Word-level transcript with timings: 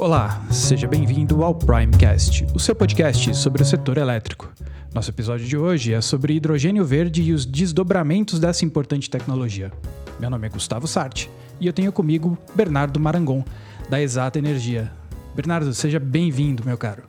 Olá, 0.00 0.42
seja 0.50 0.88
bem-vindo 0.88 1.44
ao 1.44 1.54
Primecast, 1.54 2.46
o 2.54 2.58
seu 2.58 2.74
podcast 2.74 3.36
sobre 3.36 3.62
o 3.62 3.66
setor 3.66 3.98
elétrico. 3.98 4.50
Nosso 4.94 5.10
episódio 5.10 5.44
de 5.44 5.58
hoje 5.58 5.92
é 5.92 6.00
sobre 6.00 6.32
hidrogênio 6.32 6.86
verde 6.86 7.20
e 7.20 7.34
os 7.34 7.44
desdobramentos 7.44 8.40
dessa 8.40 8.64
importante 8.64 9.10
tecnologia. 9.10 9.70
Meu 10.18 10.30
nome 10.30 10.46
é 10.46 10.50
Gustavo 10.50 10.88
Sarti 10.88 11.30
e 11.60 11.66
eu 11.66 11.72
tenho 11.74 11.92
comigo 11.92 12.38
Bernardo 12.54 12.98
Marangon, 12.98 13.44
da 13.90 14.00
Exata 14.00 14.38
Energia. 14.38 14.90
Bernardo, 15.34 15.74
seja 15.74 16.00
bem-vindo, 16.00 16.64
meu 16.64 16.78
caro. 16.78 17.02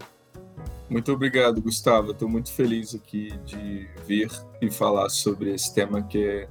Muito 0.90 1.14
obrigado, 1.14 1.62
Gustavo. 1.62 2.12
Estou 2.12 2.28
muito 2.28 2.52
feliz 2.52 2.94
aqui 2.94 3.32
de 3.46 3.88
vir 4.06 4.30
e 4.62 4.70
falar 4.70 5.08
sobre 5.08 5.54
esse 5.54 5.74
tema 5.74 6.02
que 6.02 6.22
é 6.22 6.50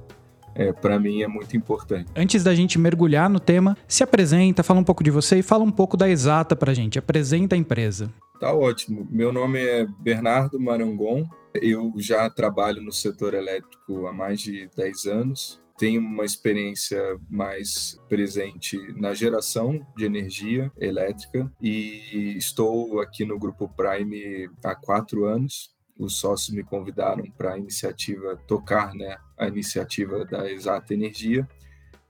é, 0.55 0.71
para 0.71 0.99
mim 0.99 1.21
é 1.21 1.27
muito 1.27 1.55
importante. 1.55 2.09
Antes 2.15 2.43
da 2.43 2.53
gente 2.53 2.77
mergulhar 2.77 3.29
no 3.29 3.39
tema, 3.39 3.77
se 3.87 4.03
apresenta, 4.03 4.63
fala 4.63 4.79
um 4.79 4.83
pouco 4.83 5.03
de 5.03 5.11
você 5.11 5.39
e 5.39 5.43
fala 5.43 5.63
um 5.63 5.71
pouco 5.71 5.95
da 5.97 6.09
Exata 6.09 6.55
para 6.55 6.71
a 6.71 6.73
gente. 6.73 6.99
Apresenta 6.99 7.55
a 7.55 7.57
empresa. 7.57 8.11
Tá 8.39 8.53
ótimo. 8.53 9.07
Meu 9.09 9.31
nome 9.31 9.59
é 9.59 9.85
Bernardo 9.99 10.59
Marangon. 10.59 11.29
Eu 11.53 11.93
já 11.97 12.29
trabalho 12.29 12.81
no 12.81 12.91
setor 12.91 13.33
elétrico 13.33 14.07
há 14.07 14.13
mais 14.13 14.39
de 14.39 14.69
10 14.75 15.05
anos. 15.05 15.61
Tenho 15.77 16.01
uma 16.01 16.25
experiência 16.25 16.99
mais 17.29 17.99
presente 18.07 18.77
na 18.95 19.13
geração 19.13 19.79
de 19.97 20.05
energia 20.05 20.71
elétrica 20.79 21.51
e 21.61 22.35
estou 22.37 22.99
aqui 22.99 23.25
no 23.25 23.39
Grupo 23.39 23.67
Prime 23.69 24.49
há 24.63 24.75
quatro 24.75 25.25
anos 25.25 25.71
os 25.97 26.17
sócios 26.17 26.55
me 26.55 26.63
convidaram 26.63 27.23
para 27.37 27.53
a 27.53 27.57
iniciativa 27.57 28.35
tocar, 28.47 28.93
né, 28.93 29.17
a 29.37 29.47
iniciativa 29.47 30.25
da 30.25 30.51
Exata 30.51 30.93
Energia. 30.93 31.47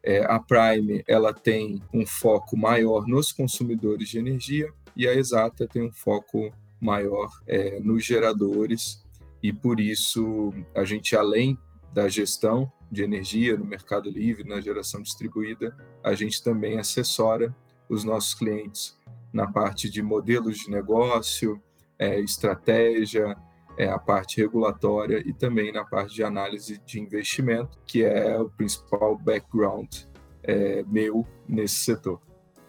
É, 0.03 0.23
a 0.25 0.39
Prime 0.39 1.03
ela 1.07 1.33
tem 1.33 1.81
um 1.93 2.05
foco 2.05 2.57
maior 2.57 3.07
nos 3.07 3.31
consumidores 3.31 4.09
de 4.09 4.17
energia 4.17 4.71
e 4.95 5.07
a 5.07 5.13
Exata 5.13 5.67
tem 5.67 5.83
um 5.83 5.91
foco 5.91 6.51
maior 6.79 7.29
é, 7.45 7.79
nos 7.79 8.03
geradores 8.03 9.03
e 9.43 9.53
por 9.53 9.79
isso 9.79 10.51
a 10.75 10.83
gente 10.83 11.15
além 11.15 11.57
da 11.93 12.07
gestão 12.07 12.71
de 12.91 13.03
energia 13.03 13.55
no 13.55 13.65
mercado 13.65 14.09
livre, 14.09 14.43
na 14.43 14.59
geração 14.59 15.01
distribuída, 15.01 15.75
a 16.03 16.13
gente 16.13 16.43
também 16.43 16.77
assessora 16.77 17.55
os 17.87 18.03
nossos 18.03 18.33
clientes 18.33 18.97
na 19.31 19.49
parte 19.49 19.89
de 19.89 20.01
modelos 20.01 20.57
de 20.57 20.69
negócio, 20.69 21.61
é, 21.97 22.19
estratégia, 22.19 23.37
é, 23.81 23.89
a 23.89 23.97
parte 23.97 24.39
regulatória 24.39 25.23
e 25.25 25.33
também 25.33 25.71
na 25.71 25.83
parte 25.83 26.13
de 26.13 26.23
análise 26.23 26.79
de 26.85 26.99
investimento, 26.99 27.79
que 27.83 28.03
é 28.03 28.39
o 28.39 28.47
principal 28.47 29.17
background 29.17 29.91
é, 30.43 30.83
meu 30.83 31.25
nesse 31.49 31.77
setor. 31.77 32.21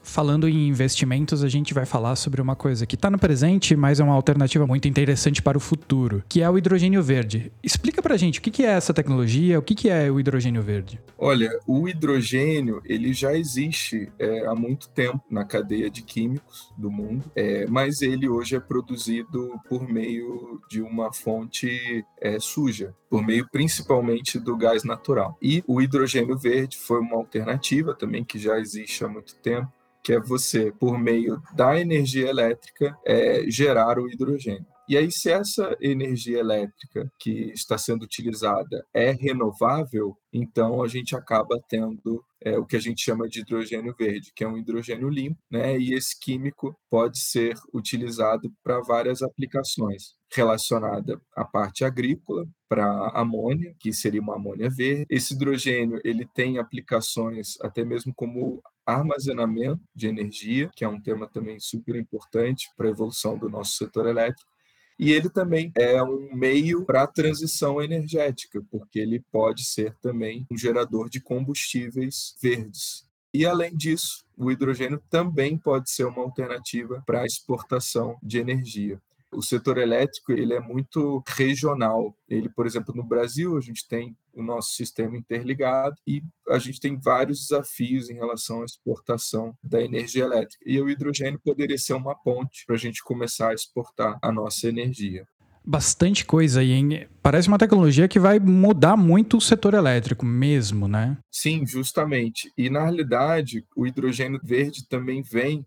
Falando 0.02 0.48
em 0.48 0.68
investimentos, 0.68 1.44
a 1.44 1.48
gente 1.48 1.72
vai 1.72 1.86
falar 1.86 2.16
sobre 2.16 2.40
uma 2.40 2.56
coisa 2.56 2.84
que 2.84 2.96
está 2.96 3.10
no 3.10 3.18
presente, 3.18 3.76
mas 3.76 4.00
é 4.00 4.04
uma 4.04 4.14
alternativa 4.14 4.66
muito 4.66 4.88
interessante 4.88 5.40
para 5.40 5.56
o 5.56 5.60
futuro, 5.60 6.22
que 6.28 6.42
é 6.42 6.50
o 6.50 6.58
hidrogênio 6.58 7.02
verde. 7.02 7.52
Explica 7.62 8.02
para 8.02 8.14
a 8.14 8.18
gente 8.18 8.38
o 8.38 8.42
que 8.42 8.64
é 8.64 8.70
essa 8.70 8.92
tecnologia, 8.92 9.58
o 9.58 9.62
que 9.62 9.88
é 9.88 10.10
o 10.10 10.18
hidrogênio 10.18 10.62
verde. 10.62 11.00
Olha, 11.16 11.50
o 11.66 11.88
hidrogênio 11.88 12.82
ele 12.84 13.12
já 13.12 13.34
existe 13.34 14.10
é, 14.18 14.46
há 14.46 14.54
muito 14.54 14.88
tempo 14.88 15.22
na 15.30 15.44
cadeia 15.44 15.88
de 15.88 16.02
químicos 16.02 16.72
do 16.76 16.90
mundo, 16.90 17.24
é, 17.34 17.66
mas 17.66 18.02
ele 18.02 18.28
hoje 18.28 18.56
é 18.56 18.60
produzido 18.60 19.58
por 19.68 19.88
meio 19.88 20.60
de 20.68 20.82
uma 20.82 21.12
fonte 21.12 22.04
é, 22.20 22.38
suja, 22.40 22.94
por 23.08 23.24
meio 23.24 23.46
principalmente 23.50 24.38
do 24.38 24.56
gás 24.56 24.84
natural. 24.84 25.38
E 25.40 25.62
o 25.66 25.80
hidrogênio 25.80 26.36
verde 26.36 26.76
foi 26.76 27.00
uma 27.00 27.16
alternativa 27.16 27.94
também 27.94 28.24
que 28.24 28.38
já 28.38 28.58
existe 28.58 29.04
há 29.04 29.08
muito 29.08 29.36
tempo 29.36 29.70
que 30.02 30.12
é 30.12 30.20
você, 30.20 30.72
por 30.72 30.98
meio 30.98 31.40
da 31.54 31.78
energia 31.78 32.28
elétrica, 32.28 32.96
é, 33.06 33.44
gerar 33.48 33.98
o 33.98 34.08
hidrogênio. 34.08 34.66
E 34.88 34.96
aí, 34.96 35.10
se 35.10 35.30
essa 35.30 35.76
energia 35.80 36.38
elétrica 36.38 37.10
que 37.18 37.52
está 37.54 37.78
sendo 37.78 38.02
utilizada 38.02 38.84
é 38.92 39.12
renovável, 39.12 40.16
então 40.32 40.82
a 40.82 40.88
gente 40.88 41.14
acaba 41.14 41.58
tendo 41.68 42.22
é, 42.40 42.58
o 42.58 42.66
que 42.66 42.76
a 42.76 42.80
gente 42.80 43.02
chama 43.02 43.28
de 43.28 43.40
hidrogênio 43.40 43.94
verde, 43.96 44.32
que 44.34 44.42
é 44.42 44.48
um 44.48 44.58
hidrogênio 44.58 45.08
limpo, 45.08 45.38
né? 45.50 45.78
E 45.78 45.94
esse 45.94 46.18
químico 46.18 46.76
pode 46.90 47.18
ser 47.20 47.54
utilizado 47.72 48.52
para 48.62 48.80
várias 48.80 49.22
aplicações 49.22 50.14
relacionada 50.34 51.20
à 51.36 51.44
parte 51.44 51.84
agrícola, 51.84 52.44
para 52.68 53.10
amônia, 53.14 53.74
que 53.78 53.92
seria 53.92 54.20
uma 54.20 54.36
amônia 54.36 54.68
verde. 54.68 55.06
Esse 55.08 55.34
hidrogênio 55.34 56.00
ele 56.04 56.26
tem 56.34 56.58
aplicações 56.58 57.58
até 57.60 57.84
mesmo 57.84 58.12
como 58.14 58.62
armazenamento 58.86 59.80
de 59.94 60.06
energia, 60.06 60.70
que 60.74 60.84
é 60.84 60.88
um 60.88 61.00
tema 61.00 61.28
também 61.28 61.58
super 61.60 61.96
importante 61.96 62.68
para 62.76 62.88
a 62.88 62.90
evolução 62.90 63.38
do 63.38 63.48
nosso 63.48 63.72
setor 63.72 64.06
elétrico. 64.06 64.50
E 64.98 65.10
ele 65.10 65.28
também 65.28 65.72
é 65.76 66.02
um 66.02 66.34
meio 66.34 66.84
para 66.84 67.02
a 67.02 67.06
transição 67.06 67.82
energética, 67.82 68.62
porque 68.70 68.98
ele 68.98 69.24
pode 69.32 69.64
ser 69.64 69.96
também 70.00 70.46
um 70.50 70.56
gerador 70.56 71.08
de 71.08 71.20
combustíveis 71.20 72.36
verdes. 72.40 73.04
E 73.34 73.46
além 73.46 73.74
disso, 73.74 74.24
o 74.36 74.50
hidrogênio 74.50 75.02
também 75.08 75.56
pode 75.56 75.90
ser 75.90 76.04
uma 76.04 76.22
alternativa 76.22 77.02
para 77.06 77.22
a 77.22 77.26
exportação 77.26 78.16
de 78.22 78.38
energia 78.38 79.00
o 79.32 79.42
setor 79.42 79.78
elétrico 79.78 80.32
ele 80.32 80.54
é 80.54 80.60
muito 80.60 81.22
regional. 81.26 82.14
Ele, 82.28 82.48
por 82.48 82.66
exemplo, 82.66 82.94
no 82.94 83.02
Brasil, 83.02 83.56
a 83.56 83.60
gente 83.60 83.86
tem 83.88 84.16
o 84.32 84.42
nosso 84.42 84.74
sistema 84.74 85.16
interligado 85.16 85.96
e 86.06 86.22
a 86.48 86.58
gente 86.58 86.80
tem 86.80 86.98
vários 86.98 87.40
desafios 87.40 88.08
em 88.08 88.14
relação 88.14 88.62
à 88.62 88.64
exportação 88.64 89.56
da 89.62 89.82
energia 89.82 90.24
elétrica. 90.24 90.64
E 90.66 90.80
o 90.80 90.88
hidrogênio 90.88 91.40
poderia 91.42 91.78
ser 91.78 91.94
uma 91.94 92.14
ponte 92.14 92.64
para 92.66 92.76
a 92.76 92.78
gente 92.78 93.02
começar 93.02 93.50
a 93.50 93.54
exportar 93.54 94.18
a 94.22 94.32
nossa 94.32 94.68
energia. 94.68 95.26
Bastante 95.64 96.24
coisa 96.24 96.60
aí, 96.60 96.72
hein? 96.72 97.06
Parece 97.22 97.46
uma 97.46 97.58
tecnologia 97.58 98.08
que 98.08 98.18
vai 98.18 98.40
mudar 98.40 98.96
muito 98.96 99.36
o 99.36 99.40
setor 99.40 99.74
elétrico 99.74 100.26
mesmo, 100.26 100.88
né? 100.88 101.16
Sim, 101.30 101.64
justamente. 101.64 102.52
E 102.58 102.68
na 102.68 102.82
realidade, 102.82 103.64
o 103.76 103.86
hidrogênio 103.86 104.40
verde 104.42 104.88
também 104.88 105.22
vem 105.22 105.64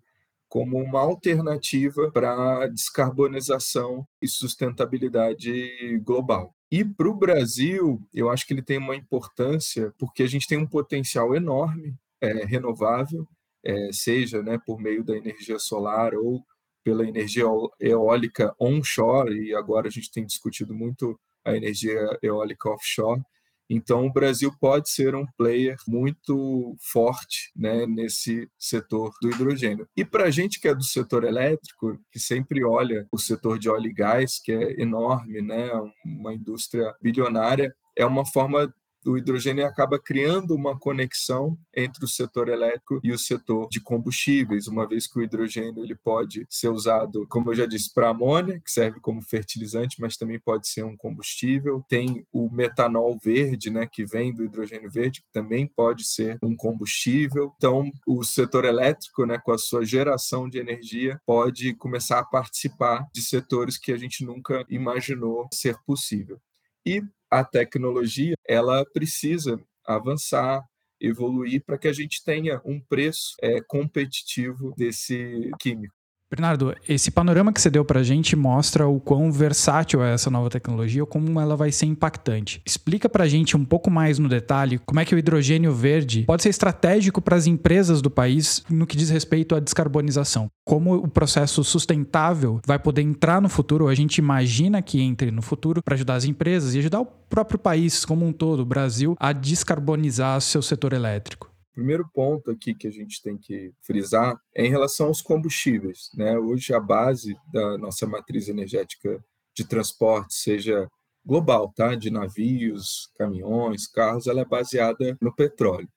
como 0.56 0.78
uma 0.78 1.02
alternativa 1.02 2.10
para 2.12 2.68
descarbonização 2.68 4.08
e 4.22 4.28
sustentabilidade 4.30 5.98
global. 5.98 6.56
E 6.72 6.86
para 6.86 7.10
o 7.10 7.14
Brasil, 7.14 8.02
eu 8.14 8.30
acho 8.30 8.48
que 8.48 8.54
ele 8.54 8.62
tem 8.62 8.78
uma 8.78 8.96
importância 8.96 9.94
porque 10.00 10.24
a 10.24 10.28
gente 10.28 10.48
tem 10.48 10.58
um 10.58 10.66
potencial 10.66 11.36
enorme 11.36 11.94
é, 12.22 12.46
renovável, 12.46 13.28
é, 13.66 13.90
seja 13.92 14.42
né, 14.42 14.58
por 14.66 14.80
meio 14.80 15.04
da 15.04 15.18
energia 15.18 15.60
solar 15.60 16.14
ou 16.16 16.42
pela 16.86 17.06
energia 17.06 17.44
eólica 17.78 18.56
onshore, 18.58 19.38
e 19.38 19.54
agora 19.54 19.90
a 19.90 19.92
gente 19.92 20.10
tem 20.10 20.26
discutido 20.26 20.74
muito 20.74 21.20
a 21.44 21.54
energia 21.54 22.18
eólica 22.24 22.70
offshore. 22.70 23.22
Então, 23.70 24.06
o 24.06 24.14
Brasil 24.14 24.52
pode 24.60 24.90
ser 24.90 25.16
um 25.16 25.26
player 25.38 25.76
muito 25.88 26.76
forte 26.80 27.52
né, 27.56 27.86
nesse 27.86 28.50
setor 28.58 29.12
do 29.22 29.30
hidrogênio. 29.30 29.88
E 29.96 30.06
para 30.06 30.26
a 30.26 30.32
gente 30.32 30.60
que 30.60 30.68
é 30.68 30.76
do 30.76 30.84
setor 30.84 31.24
elétrico, 31.24 32.00
que 32.12 32.20
sempre 32.20 32.64
olha 32.64 33.08
o 33.12 33.18
setor 33.18 33.58
de 33.58 33.70
óleo 33.70 33.90
e 33.90 33.94
gás, 33.94 34.40
que 34.40 34.52
é 34.52 34.82
enorme, 34.82 35.42
né, 35.42 35.70
uma 36.06 36.34
indústria 36.34 36.94
bilionária, 37.02 37.76
é 37.98 38.06
uma 38.06 38.26
forma 38.26 38.74
o 39.06 39.18
hidrogênio 39.18 39.66
acaba 39.66 40.00
criando 40.00 40.56
uma 40.56 40.78
conexão 40.78 41.58
entre 41.76 42.04
o 42.04 42.08
setor 42.08 42.50
elétrico 42.50 43.00
e 43.04 43.12
o 43.12 43.18
setor 43.18 43.68
de 43.70 43.80
combustíveis, 43.80 44.68
uma 44.68 44.88
vez 44.88 45.08
que 45.08 45.20
o 45.20 45.24
hidrogênio 45.24 45.84
ele 45.84 45.96
pode 45.96 46.46
ser 46.50 46.70
usado, 46.70 47.26
como 47.28 47.52
eu 47.52 47.56
já 47.56 47.66
disse, 47.66 47.94
para 47.94 48.10
amônia, 48.10 48.60
que 48.60 48.72
serve 48.72 49.00
como 49.00 49.22
fertilizante, 49.22 50.00
mas 50.00 50.18
também 50.18 50.40
pode 50.40 50.68
ser 50.68 50.84
um 50.84 50.98
combustível. 50.98 51.84
Tem 51.88 52.26
o 52.32 52.50
metanol 52.50 53.18
verde, 53.24 53.70
né, 53.70 53.86
que 53.86 54.06
vem 54.06 54.34
do 54.34 54.44
hidrogênio 54.44 54.90
verde, 54.90 55.22
que 55.22 55.32
também 55.32 55.68
pode 55.68 56.06
ser 56.06 56.38
um 56.42 56.56
combustível. 56.56 57.54
Então, 57.58 57.92
o 58.08 58.24
setor 58.24 58.66
elétrico, 58.66 59.26
né, 59.26 59.38
com 59.38 59.52
a 59.52 59.58
sua 59.58 59.86
geração 59.86 60.50
de 60.50 60.58
energia, 60.58 61.20
pode 61.26 61.74
começar 61.76 62.20
a 62.20 62.26
participar 62.26 63.06
de 63.14 63.22
setores 63.22 63.78
que 63.78 63.92
a 63.92 63.98
gente 63.98 64.26
nunca 64.26 64.66
imaginou 64.70 65.48
ser 65.54 65.78
possível. 65.86 66.40
E 66.86 67.02
a 67.40 67.44
tecnologia 67.44 68.36
ela 68.48 68.86
precisa 68.94 69.60
avançar, 69.86 70.64
evoluir 71.00 71.62
para 71.66 71.78
que 71.78 71.88
a 71.88 71.94
gente 71.94 72.24
tenha 72.24 72.62
um 72.64 72.80
preço 72.80 73.36
é, 73.42 73.60
competitivo 73.62 74.74
desse 74.78 75.52
químico. 75.60 75.94
Bernardo, 76.32 76.76
esse 76.90 77.12
panorama 77.12 77.54
que 77.54 77.62
você 77.62 77.70
deu 77.70 77.86
para 77.86 78.00
a 78.00 78.04
gente 78.04 78.36
mostra 78.36 78.88
o 78.88 79.00
quão 79.00 79.32
versátil 79.32 80.04
é 80.04 80.14
essa 80.14 80.30
nova 80.30 80.50
tecnologia 80.50 81.04
ou 81.04 81.08
como 81.08 81.40
ela 81.40 81.56
vai 81.56 81.72
ser 81.72 81.86
impactante. 81.86 82.62
Explica 82.66 83.08
para 83.08 83.24
a 83.24 83.28
gente 83.28 83.56
um 83.56 83.64
pouco 83.64 83.92
mais 83.92 84.18
no 84.18 84.28
detalhe 84.28 84.80
como 84.86 85.00
é 85.00 85.06
que 85.06 85.14
o 85.14 85.18
hidrogênio 85.18 85.72
verde 85.72 86.24
pode 86.24 86.42
ser 86.42 86.50
estratégico 86.50 87.22
para 87.22 87.36
as 87.36 87.46
empresas 87.46 88.02
do 88.02 88.10
país 88.10 88.64
no 88.70 88.88
que 88.88 88.98
diz 88.98 89.10
respeito 89.10 89.56
à 89.56 89.60
descarbonização. 89.60 90.50
Como 90.66 90.96
o 90.96 91.08
processo 91.08 91.64
sustentável 91.64 92.60
vai 92.66 92.80
poder 92.80 93.04
entrar 93.04 93.40
no 93.40 93.48
futuro, 93.48 93.86
ou 93.86 93.90
a 93.90 93.96
gente 93.96 94.18
imagina 94.18 94.82
que 94.82 95.00
entre 95.00 95.30
no 95.30 95.44
futuro 95.44 95.82
para 95.82 95.94
ajudar 95.94 96.16
as 96.16 96.26
empresas 96.26 96.74
e 96.74 96.80
ajudar 96.80 97.02
o 97.02 97.06
próprio 97.06 97.60
país 97.60 98.04
como 98.04 98.26
um 98.26 98.34
todo, 98.34 98.62
o 98.62 98.66
Brasil, 98.66 99.16
a 99.20 99.32
descarbonizar 99.32 100.42
seu 100.42 100.62
setor 100.62 100.94
elétrico. 100.94 101.55
Primeiro 101.76 102.10
ponto 102.14 102.50
aqui 102.50 102.74
que 102.74 102.88
a 102.88 102.92
gente 102.92 103.22
tem 103.22 103.38
que 103.38 103.74
frisar 103.82 104.40
é 104.56 104.66
em 104.66 104.70
relação 104.70 105.08
aos 105.08 105.22
combustíveis. 105.22 106.10
Né? 106.16 106.40
Hoje, 106.40 106.74
a 106.74 106.80
base 106.80 107.36
da 107.52 107.78
nossa 107.78 108.08
matriz 108.08 108.48
energética 108.48 109.24
de 109.54 109.68
transporte, 109.68 110.34
seja 110.34 110.90
global, 111.26 111.74
tá? 111.76 111.94
de 111.96 112.10
navios, 112.10 113.12
caminhões, 113.18 113.88
carros, 113.88 114.28
ela 114.28 114.42
é 114.42 114.46
baseada 114.46 115.18
no 115.22 115.36
petróleo. 115.36 115.90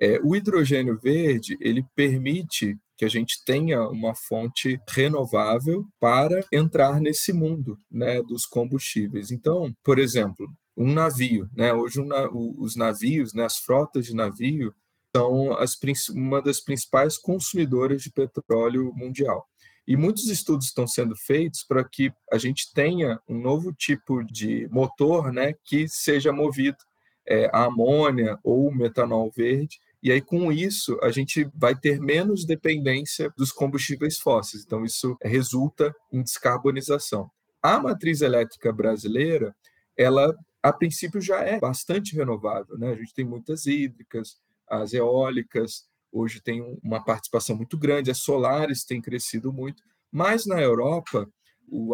É, 0.00 0.20
o 0.22 0.36
hidrogênio 0.36 0.98
verde 1.00 1.56
ele 1.60 1.84
permite 1.94 2.76
que 2.96 3.04
a 3.04 3.08
gente 3.08 3.44
tenha 3.44 3.88
uma 3.88 4.14
fonte 4.14 4.80
renovável 4.88 5.86
para 5.98 6.44
entrar 6.52 7.00
nesse 7.00 7.32
mundo 7.32 7.78
né, 7.90 8.22
dos 8.22 8.44
combustíveis. 8.46 9.30
Então, 9.30 9.74
por 9.82 9.98
exemplo, 9.98 10.48
um 10.76 10.92
navio, 10.92 11.48
né? 11.54 11.72
Hoje 11.72 12.00
um, 12.00 12.08
os 12.58 12.76
navios, 12.76 13.32
né, 13.32 13.44
as 13.44 13.58
frotas 13.58 14.06
de 14.06 14.14
navio 14.14 14.74
são 15.14 15.52
as, 15.58 15.78
uma 16.08 16.42
das 16.42 16.60
principais 16.60 17.16
consumidoras 17.16 18.02
de 18.02 18.10
petróleo 18.10 18.92
mundial. 18.94 19.46
E 19.86 19.96
muitos 19.96 20.28
estudos 20.28 20.66
estão 20.66 20.86
sendo 20.86 21.14
feitos 21.14 21.62
para 21.62 21.84
que 21.84 22.12
a 22.32 22.38
gente 22.38 22.72
tenha 22.72 23.20
um 23.28 23.38
novo 23.38 23.72
tipo 23.72 24.24
de 24.24 24.66
motor 24.70 25.30
né, 25.32 25.54
que 25.64 25.86
seja 25.88 26.32
movido 26.32 26.78
é, 27.26 27.48
a 27.52 27.64
amônia 27.64 28.38
ou 28.42 28.74
metanol 28.74 29.30
verde. 29.30 29.78
E 30.02 30.10
aí, 30.10 30.20
com 30.20 30.50
isso, 30.50 30.98
a 31.02 31.10
gente 31.10 31.48
vai 31.54 31.74
ter 31.74 32.00
menos 32.00 32.44
dependência 32.44 33.32
dos 33.36 33.52
combustíveis 33.52 34.18
fósseis. 34.18 34.64
Então, 34.64 34.84
isso 34.84 35.16
resulta 35.22 35.94
em 36.12 36.22
descarbonização. 36.22 37.30
A 37.62 37.78
matriz 37.80 38.20
elétrica 38.20 38.72
brasileira, 38.72 39.54
ela, 39.96 40.34
a 40.62 40.72
princípio, 40.72 41.20
já 41.20 41.40
é 41.40 41.58
bastante 41.58 42.14
renovável. 42.14 42.76
Né? 42.78 42.92
A 42.92 42.96
gente 42.96 43.14
tem 43.14 43.24
muitas 43.24 43.64
hídricas, 43.64 44.38
as 44.68 44.92
eólicas, 44.92 45.84
hoje 46.12 46.40
tem 46.40 46.62
uma 46.82 47.04
participação 47.04 47.56
muito 47.56 47.76
grande, 47.76 48.10
as 48.10 48.18
solares 48.18 48.84
têm 48.84 49.00
crescido 49.00 49.52
muito, 49.52 49.82
mas 50.10 50.46
na 50.46 50.60
Europa, 50.60 51.28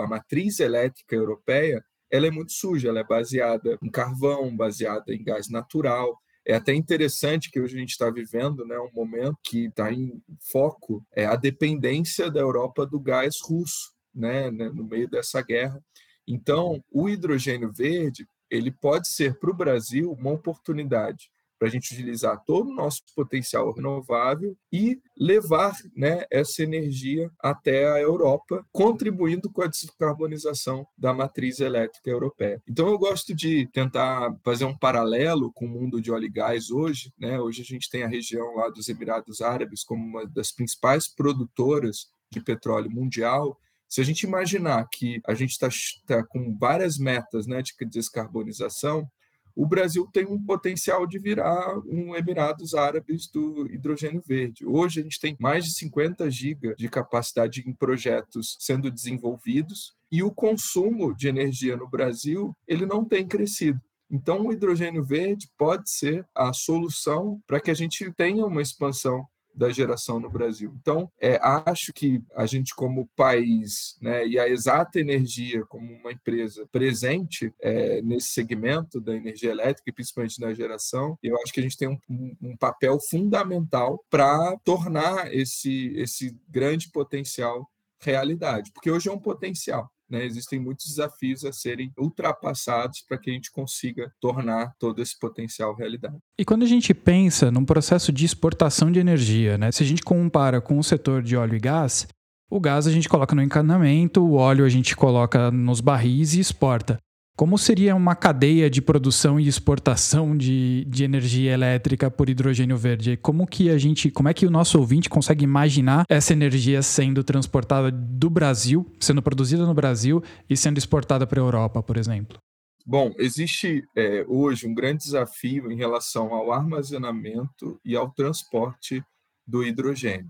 a 0.02 0.06
matriz 0.06 0.60
elétrica 0.60 1.14
europeia 1.14 1.82
ela 2.10 2.26
é 2.26 2.30
muito 2.30 2.52
suja, 2.52 2.88
ela 2.88 3.00
é 3.00 3.04
baseada 3.04 3.78
em 3.80 3.88
carvão, 3.88 4.54
baseada 4.54 5.14
em 5.14 5.22
gás 5.22 5.48
natural. 5.48 6.20
É 6.44 6.54
até 6.54 6.74
interessante 6.74 7.50
que 7.50 7.60
hoje 7.60 7.76
a 7.76 7.80
gente 7.80 7.90
está 7.90 8.10
vivendo 8.10 8.66
né, 8.66 8.76
um 8.78 8.90
momento 8.92 9.38
que 9.44 9.66
está 9.66 9.92
em 9.92 10.20
foco 10.50 11.06
é 11.14 11.24
a 11.24 11.36
dependência 11.36 12.28
da 12.30 12.40
Europa 12.40 12.84
do 12.84 12.98
gás 12.98 13.36
russo, 13.40 13.92
né, 14.12 14.50
né 14.50 14.68
no 14.70 14.84
meio 14.84 15.08
dessa 15.08 15.40
guerra. 15.40 15.80
Então, 16.26 16.82
o 16.90 17.08
hidrogênio 17.08 17.72
verde 17.72 18.26
ele 18.50 18.72
pode 18.72 19.08
ser 19.08 19.38
para 19.38 19.50
o 19.50 19.56
Brasil 19.56 20.10
uma 20.12 20.32
oportunidade 20.32 21.30
para 21.60 21.68
a 21.68 21.70
gente 21.70 21.92
utilizar 21.92 22.42
todo 22.46 22.70
o 22.70 22.74
nosso 22.74 23.02
potencial 23.14 23.70
renovável 23.70 24.56
e 24.72 24.98
levar 25.14 25.76
né, 25.94 26.24
essa 26.30 26.62
energia 26.62 27.30
até 27.38 27.86
a 27.92 28.00
Europa, 28.00 28.64
contribuindo 28.72 29.52
com 29.52 29.60
a 29.60 29.66
descarbonização 29.66 30.86
da 30.96 31.12
matriz 31.12 31.60
elétrica 31.60 32.08
europeia. 32.08 32.62
Então, 32.66 32.88
eu 32.88 32.98
gosto 32.98 33.34
de 33.34 33.68
tentar 33.74 34.34
fazer 34.42 34.64
um 34.64 34.76
paralelo 34.76 35.52
com 35.52 35.66
o 35.66 35.68
mundo 35.68 36.00
de 36.00 36.10
óleo 36.10 36.24
e 36.24 36.30
gás 36.30 36.70
hoje. 36.70 37.12
Né? 37.18 37.38
Hoje 37.38 37.60
a 37.60 37.64
gente 37.66 37.90
tem 37.90 38.04
a 38.04 38.08
região 38.08 38.54
lá 38.54 38.70
dos 38.70 38.88
Emirados 38.88 39.42
Árabes 39.42 39.84
como 39.84 40.02
uma 40.02 40.26
das 40.26 40.50
principais 40.50 41.14
produtoras 41.14 42.06
de 42.32 42.40
petróleo 42.40 42.90
mundial. 42.90 43.58
Se 43.86 44.00
a 44.00 44.04
gente 44.04 44.22
imaginar 44.22 44.88
que 44.90 45.20
a 45.26 45.34
gente 45.34 45.50
está 45.50 45.68
tá 46.06 46.24
com 46.24 46.56
várias 46.56 46.96
metas 46.96 47.46
né, 47.46 47.60
de 47.60 47.74
descarbonização, 47.84 49.06
o 49.54 49.66
Brasil 49.66 50.08
tem 50.12 50.26
um 50.26 50.42
potencial 50.42 51.06
de 51.06 51.18
virar 51.18 51.78
um 51.86 52.14
Emirados 52.14 52.74
Árabes 52.74 53.28
do 53.28 53.66
hidrogênio 53.72 54.22
verde. 54.26 54.66
Hoje 54.66 55.00
a 55.00 55.02
gente 55.02 55.20
tem 55.20 55.36
mais 55.40 55.64
de 55.64 55.74
50 55.74 56.30
gigas 56.30 56.74
de 56.76 56.88
capacidade 56.88 57.62
em 57.66 57.72
projetos 57.72 58.56
sendo 58.60 58.90
desenvolvidos 58.90 59.94
e 60.10 60.22
o 60.22 60.30
consumo 60.30 61.14
de 61.14 61.28
energia 61.28 61.76
no 61.76 61.88
Brasil 61.88 62.52
ele 62.66 62.86
não 62.86 63.04
tem 63.04 63.26
crescido. 63.26 63.80
Então, 64.10 64.44
o 64.44 64.52
hidrogênio 64.52 65.04
verde 65.04 65.48
pode 65.56 65.88
ser 65.88 66.26
a 66.34 66.52
solução 66.52 67.40
para 67.46 67.60
que 67.60 67.70
a 67.70 67.74
gente 67.74 68.12
tenha 68.14 68.44
uma 68.44 68.60
expansão 68.60 69.24
da 69.54 69.70
geração 69.70 70.18
no 70.20 70.30
Brasil. 70.30 70.74
Então, 70.80 71.10
é, 71.20 71.38
acho 71.66 71.92
que 71.92 72.22
a 72.34 72.46
gente, 72.46 72.74
como 72.74 73.08
país, 73.16 73.96
né, 74.00 74.26
e 74.26 74.38
a 74.38 74.48
Exata 74.48 75.00
Energia, 75.00 75.64
como 75.66 75.92
uma 75.92 76.12
empresa 76.12 76.66
presente 76.70 77.52
é, 77.60 78.00
nesse 78.02 78.28
segmento 78.28 79.00
da 79.00 79.14
energia 79.14 79.50
elétrica, 79.50 79.90
e 79.90 79.92
principalmente 79.92 80.40
na 80.40 80.54
geração, 80.54 81.18
eu 81.22 81.36
acho 81.42 81.52
que 81.52 81.60
a 81.60 81.62
gente 81.62 81.76
tem 81.76 81.88
um, 81.88 82.36
um 82.40 82.56
papel 82.56 82.98
fundamental 83.08 84.04
para 84.08 84.56
tornar 84.64 85.32
esse, 85.34 85.92
esse 85.96 86.36
grande 86.48 86.90
potencial 86.90 87.68
realidade, 88.00 88.72
porque 88.72 88.90
hoje 88.90 89.08
é 89.08 89.12
um 89.12 89.18
potencial. 89.18 89.90
Né, 90.10 90.24
existem 90.24 90.58
muitos 90.58 90.86
desafios 90.86 91.44
a 91.44 91.52
serem 91.52 91.92
ultrapassados 91.96 93.04
para 93.06 93.16
que 93.16 93.30
a 93.30 93.32
gente 93.32 93.50
consiga 93.52 94.12
tornar 94.20 94.72
todo 94.76 95.00
esse 95.00 95.16
potencial 95.16 95.72
realidade. 95.72 96.18
E 96.36 96.44
quando 96.44 96.64
a 96.64 96.66
gente 96.66 96.92
pensa 96.92 97.50
num 97.50 97.64
processo 97.64 98.10
de 98.10 98.24
exportação 98.24 98.90
de 98.90 98.98
energia, 98.98 99.56
né, 99.56 99.70
se 99.70 99.84
a 99.84 99.86
gente 99.86 100.02
compara 100.02 100.60
com 100.60 100.78
o 100.78 100.82
setor 100.82 101.22
de 101.22 101.36
óleo 101.36 101.54
e 101.54 101.60
gás, 101.60 102.08
o 102.50 102.58
gás 102.58 102.88
a 102.88 102.90
gente 102.90 103.08
coloca 103.08 103.36
no 103.36 103.42
encanamento, 103.42 104.20
o 104.20 104.34
óleo 104.34 104.64
a 104.64 104.68
gente 104.68 104.96
coloca 104.96 105.52
nos 105.52 105.80
barris 105.80 106.34
e 106.34 106.40
exporta. 106.40 106.98
Como 107.40 107.56
seria 107.56 107.96
uma 107.96 108.14
cadeia 108.14 108.68
de 108.68 108.82
produção 108.82 109.40
e 109.40 109.48
exportação 109.48 110.36
de, 110.36 110.84
de 110.84 111.04
energia 111.04 111.54
elétrica 111.54 112.10
por 112.10 112.28
hidrogênio 112.28 112.76
verde? 112.76 113.16
Como 113.16 113.46
que 113.46 113.70
a 113.70 113.78
gente, 113.78 114.10
como 114.10 114.28
é 114.28 114.34
que 114.34 114.44
o 114.44 114.50
nosso 114.50 114.78
ouvinte 114.78 115.08
consegue 115.08 115.42
imaginar 115.42 116.04
essa 116.06 116.34
energia 116.34 116.82
sendo 116.82 117.24
transportada 117.24 117.90
do 117.90 118.28
Brasil, 118.28 118.86
sendo 119.00 119.22
produzida 119.22 119.64
no 119.64 119.72
Brasil 119.72 120.22
e 120.50 120.54
sendo 120.54 120.76
exportada 120.76 121.26
para 121.26 121.40
a 121.40 121.42
Europa, 121.42 121.82
por 121.82 121.96
exemplo? 121.96 122.38
Bom, 122.84 123.10
existe 123.16 123.84
é, 123.96 124.22
hoje 124.28 124.66
um 124.66 124.74
grande 124.74 125.04
desafio 125.04 125.72
em 125.72 125.76
relação 125.76 126.34
ao 126.34 126.52
armazenamento 126.52 127.80
e 127.82 127.96
ao 127.96 128.10
transporte 128.10 129.02
do 129.46 129.64
hidrogênio. 129.64 130.28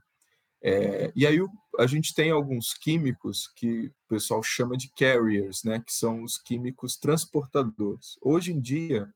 É, 0.62 1.10
e 1.16 1.26
aí 1.26 1.40
o, 1.40 1.48
a 1.80 1.86
gente 1.86 2.14
tem 2.14 2.30
alguns 2.30 2.74
químicos 2.74 3.50
que 3.56 3.86
o 3.86 4.08
pessoal 4.08 4.42
chama 4.42 4.76
de 4.76 4.90
carriers, 4.92 5.64
né, 5.64 5.80
que 5.80 5.92
são 5.92 6.22
os 6.22 6.36
químicos 6.36 6.98
transportadores. 6.98 8.18
Hoje 8.20 8.52
em 8.52 8.60
dia, 8.60 9.08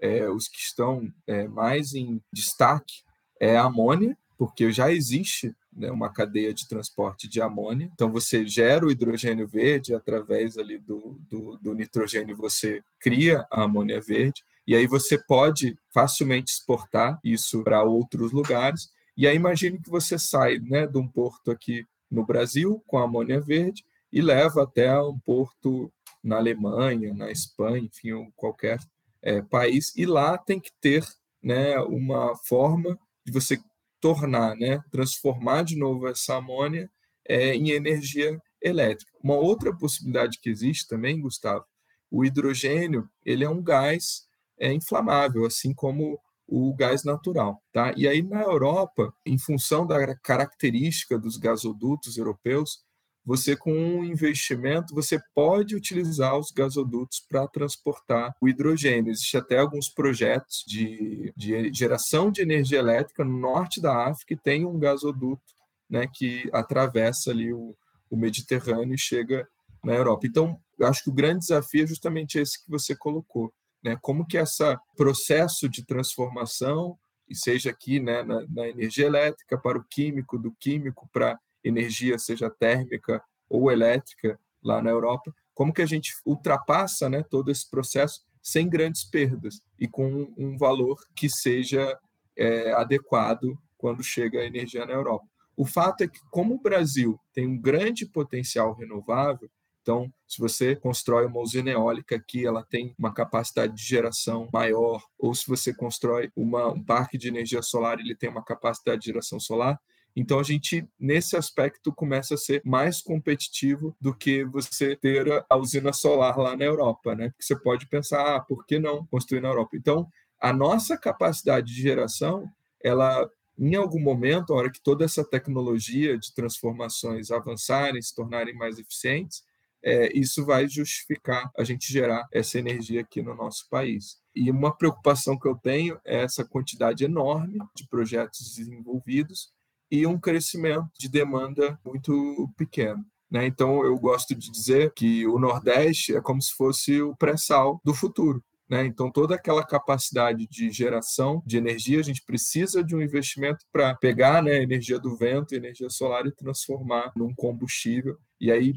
é, 0.00 0.30
os 0.30 0.46
que 0.46 0.58
estão 0.58 1.12
é, 1.26 1.48
mais 1.48 1.94
em 1.94 2.22
destaque 2.32 3.02
é 3.40 3.56
a 3.56 3.64
amônia, 3.64 4.16
porque 4.38 4.70
já 4.70 4.92
existe 4.92 5.52
né, 5.72 5.90
uma 5.90 6.12
cadeia 6.12 6.54
de 6.54 6.68
transporte 6.68 7.28
de 7.28 7.40
amônia. 7.40 7.90
Então 7.92 8.12
você 8.12 8.46
gera 8.46 8.86
o 8.86 8.90
hidrogênio 8.90 9.48
verde 9.48 9.92
através 9.92 10.56
ali 10.56 10.78
do, 10.78 11.18
do, 11.28 11.58
do 11.58 11.74
nitrogênio, 11.74 12.36
você 12.36 12.84
cria 13.00 13.44
a 13.50 13.64
amônia 13.64 14.00
verde 14.00 14.44
e 14.64 14.76
aí 14.76 14.86
você 14.86 15.18
pode 15.18 15.76
facilmente 15.92 16.52
exportar 16.52 17.18
isso 17.24 17.64
para 17.64 17.82
outros 17.82 18.30
lugares. 18.30 18.90
E 19.16 19.26
aí 19.26 19.34
imagine 19.34 19.80
que 19.80 19.90
você 19.90 20.16
sai 20.16 20.60
né, 20.60 20.86
de 20.86 20.98
um 20.98 21.08
porto 21.08 21.50
aqui 21.50 21.84
no 22.12 22.24
Brasil 22.26 22.82
com 22.86 22.98
amônia 22.98 23.40
verde 23.40 23.84
e 24.12 24.20
leva 24.20 24.64
até 24.64 25.00
um 25.00 25.18
porto 25.18 25.90
na 26.22 26.36
Alemanha, 26.36 27.14
na 27.14 27.30
Espanha, 27.30 27.78
enfim, 27.78 28.30
qualquer 28.36 28.78
é, 29.22 29.40
país. 29.40 29.96
E 29.96 30.04
lá 30.04 30.36
tem 30.36 30.60
que 30.60 30.70
ter 30.80 31.04
né, 31.42 31.78
uma 31.80 32.36
forma 32.36 32.98
de 33.24 33.32
você 33.32 33.58
tornar, 33.98 34.54
né, 34.56 34.80
transformar 34.90 35.62
de 35.62 35.76
novo 35.76 36.06
essa 36.06 36.36
amônia 36.36 36.90
é, 37.26 37.54
em 37.54 37.70
energia 37.70 38.38
elétrica. 38.60 39.10
Uma 39.22 39.34
outra 39.34 39.74
possibilidade 39.74 40.38
que 40.40 40.50
existe 40.50 40.86
também, 40.86 41.20
Gustavo, 41.20 41.64
o 42.10 42.24
hidrogênio 42.24 43.08
ele 43.24 43.42
é 43.42 43.48
um 43.48 43.62
gás 43.62 44.26
é, 44.60 44.72
inflamável, 44.72 45.46
assim 45.46 45.72
como 45.72 46.20
o 46.52 46.74
gás 46.74 47.02
natural. 47.02 47.62
Tá? 47.72 47.94
E 47.96 48.06
aí, 48.06 48.22
na 48.22 48.42
Europa, 48.42 49.12
em 49.24 49.38
função 49.38 49.86
da 49.86 50.14
característica 50.16 51.18
dos 51.18 51.38
gasodutos 51.38 52.18
europeus, 52.18 52.82
você 53.24 53.56
com 53.56 53.72
um 53.72 54.04
investimento 54.04 54.94
você 54.94 55.18
pode 55.34 55.76
utilizar 55.76 56.36
os 56.36 56.50
gasodutos 56.50 57.20
para 57.20 57.46
transportar 57.46 58.34
o 58.40 58.48
hidrogênio. 58.48 59.12
Existem 59.12 59.40
até 59.40 59.58
alguns 59.58 59.88
projetos 59.88 60.62
de, 60.66 61.32
de 61.36 61.72
geração 61.72 62.30
de 62.30 62.42
energia 62.42 62.80
elétrica 62.80 63.24
no 63.24 63.38
norte 63.38 63.80
da 63.80 64.08
África 64.08 64.34
que 64.34 64.42
tem 64.42 64.66
um 64.66 64.78
gasoduto 64.78 65.54
né, 65.88 66.06
que 66.12 66.50
atravessa 66.52 67.30
ali 67.30 67.52
o, 67.52 67.74
o 68.10 68.16
Mediterrâneo 68.16 68.94
e 68.94 68.98
chega 68.98 69.48
na 69.82 69.94
Europa. 69.94 70.26
Então, 70.26 70.58
acho 70.82 71.04
que 71.04 71.10
o 71.10 71.14
grande 71.14 71.40
desafio 71.40 71.84
é 71.84 71.86
justamente 71.86 72.38
esse 72.38 72.62
que 72.62 72.70
você 72.70 72.94
colocou 72.94 73.52
né? 73.82 73.96
Como 74.00 74.26
que 74.26 74.38
esse 74.38 74.76
processo 74.96 75.68
de 75.68 75.84
transformação, 75.84 76.98
e 77.28 77.34
seja 77.34 77.70
aqui 77.70 77.98
né, 77.98 78.22
na, 78.22 78.46
na 78.48 78.68
energia 78.68 79.06
elétrica 79.06 79.58
para 79.58 79.78
o 79.78 79.84
químico, 79.84 80.38
do 80.38 80.52
químico 80.52 81.08
para 81.12 81.38
energia, 81.64 82.18
seja 82.18 82.50
térmica 82.50 83.22
ou 83.48 83.70
elétrica 83.70 84.38
lá 84.62 84.82
na 84.82 84.90
Europa, 84.90 85.34
como 85.54 85.72
que 85.72 85.82
a 85.82 85.86
gente 85.86 86.12
ultrapassa 86.24 87.08
né, 87.08 87.22
todo 87.22 87.50
esse 87.50 87.68
processo 87.68 88.20
sem 88.42 88.68
grandes 88.68 89.04
perdas 89.04 89.60
e 89.78 89.86
com 89.86 90.32
um 90.36 90.56
valor 90.56 90.98
que 91.14 91.28
seja 91.28 91.98
é, 92.36 92.72
adequado 92.72 93.56
quando 93.76 94.02
chega 94.02 94.40
a 94.40 94.44
energia 94.44 94.84
na 94.86 94.92
Europa. 94.92 95.26
O 95.56 95.66
fato 95.66 96.02
é 96.02 96.08
que, 96.08 96.18
como 96.30 96.54
o 96.54 96.60
Brasil 96.60 97.20
tem 97.32 97.46
um 97.46 97.58
grande 97.58 98.06
potencial 98.06 98.74
renovável, 98.74 99.50
então, 99.82 100.12
se 100.28 100.38
você 100.38 100.76
constrói 100.76 101.26
uma 101.26 101.40
usina 101.40 101.70
eólica 101.70 102.14
aqui, 102.14 102.46
ela 102.46 102.64
tem 102.64 102.94
uma 102.96 103.12
capacidade 103.12 103.74
de 103.74 103.82
geração 103.82 104.48
maior, 104.52 105.02
ou 105.18 105.34
se 105.34 105.46
você 105.46 105.74
constrói 105.74 106.30
uma, 106.36 106.68
um 106.68 106.82
parque 106.82 107.18
de 107.18 107.28
energia 107.28 107.60
solar, 107.60 107.98
ele 107.98 108.14
tem 108.14 108.30
uma 108.30 108.44
capacidade 108.44 109.00
de 109.02 109.06
geração 109.06 109.40
solar. 109.40 109.78
Então, 110.14 110.38
a 110.38 110.42
gente, 110.42 110.86
nesse 111.00 111.36
aspecto, 111.36 111.92
começa 111.92 112.34
a 112.34 112.38
ser 112.38 112.62
mais 112.64 113.02
competitivo 113.02 113.96
do 114.00 114.14
que 114.14 114.44
você 114.44 114.94
ter 114.94 115.44
a 115.48 115.56
usina 115.56 115.92
solar 115.92 116.38
lá 116.38 116.56
na 116.56 116.64
Europa, 116.64 117.14
né? 117.14 117.30
Porque 117.30 117.44
você 117.44 117.58
pode 117.58 117.88
pensar, 117.88 118.36
ah, 118.36 118.40
por 118.40 118.64
que 118.64 118.78
não 118.78 119.06
construir 119.06 119.40
na 119.40 119.48
Europa? 119.48 119.76
Então, 119.76 120.06
a 120.38 120.52
nossa 120.52 120.96
capacidade 120.96 121.74
de 121.74 121.82
geração, 121.82 122.48
ela 122.82 123.28
em 123.58 123.74
algum 123.74 124.00
momento, 124.00 124.52
a 124.52 124.56
hora 124.56 124.70
que 124.70 124.82
toda 124.82 125.04
essa 125.04 125.24
tecnologia 125.24 126.18
de 126.18 126.34
transformações 126.34 127.30
avançarem, 127.30 128.00
se 128.00 128.14
tornarem 128.14 128.54
mais 128.54 128.78
eficientes, 128.78 129.44
é, 129.84 130.16
isso 130.16 130.44
vai 130.44 130.68
justificar 130.68 131.50
a 131.56 131.64
gente 131.64 131.92
gerar 131.92 132.26
essa 132.32 132.58
energia 132.58 133.00
aqui 133.00 133.22
no 133.22 133.34
nosso 133.34 133.68
país. 133.68 134.16
E 134.34 134.50
uma 134.50 134.76
preocupação 134.76 135.38
que 135.38 135.48
eu 135.48 135.56
tenho 135.56 135.98
é 136.04 136.22
essa 136.22 136.44
quantidade 136.44 137.04
enorme 137.04 137.58
de 137.74 137.86
projetos 137.88 138.54
desenvolvidos 138.54 139.52
e 139.90 140.06
um 140.06 140.18
crescimento 140.18 140.88
de 140.98 141.08
demanda 141.08 141.78
muito 141.84 142.50
pequeno. 142.56 143.04
Né? 143.30 143.46
Então, 143.46 143.84
eu 143.84 143.98
gosto 143.98 144.34
de 144.34 144.50
dizer 144.50 144.92
que 144.94 145.26
o 145.26 145.38
Nordeste 145.38 146.14
é 146.14 146.20
como 146.20 146.40
se 146.40 146.52
fosse 146.54 147.00
o 147.00 147.16
pré-sal 147.16 147.80
do 147.84 147.94
futuro. 147.94 148.42
Né? 148.68 148.86
Então, 148.86 149.10
toda 149.10 149.34
aquela 149.34 149.64
capacidade 149.64 150.46
de 150.46 150.70
geração 150.70 151.42
de 151.44 151.58
energia, 151.58 152.00
a 152.00 152.02
gente 152.02 152.22
precisa 152.24 152.82
de 152.82 152.96
um 152.96 153.02
investimento 153.02 153.64
para 153.70 153.94
pegar 153.94 154.42
né, 154.42 154.62
energia 154.62 154.98
do 154.98 155.14
vento, 155.14 155.54
energia 155.54 155.90
solar 155.90 156.26
e 156.26 156.32
transformar 156.32 157.12
num 157.14 157.34
combustível. 157.34 158.18
E 158.40 158.50
aí, 158.50 158.74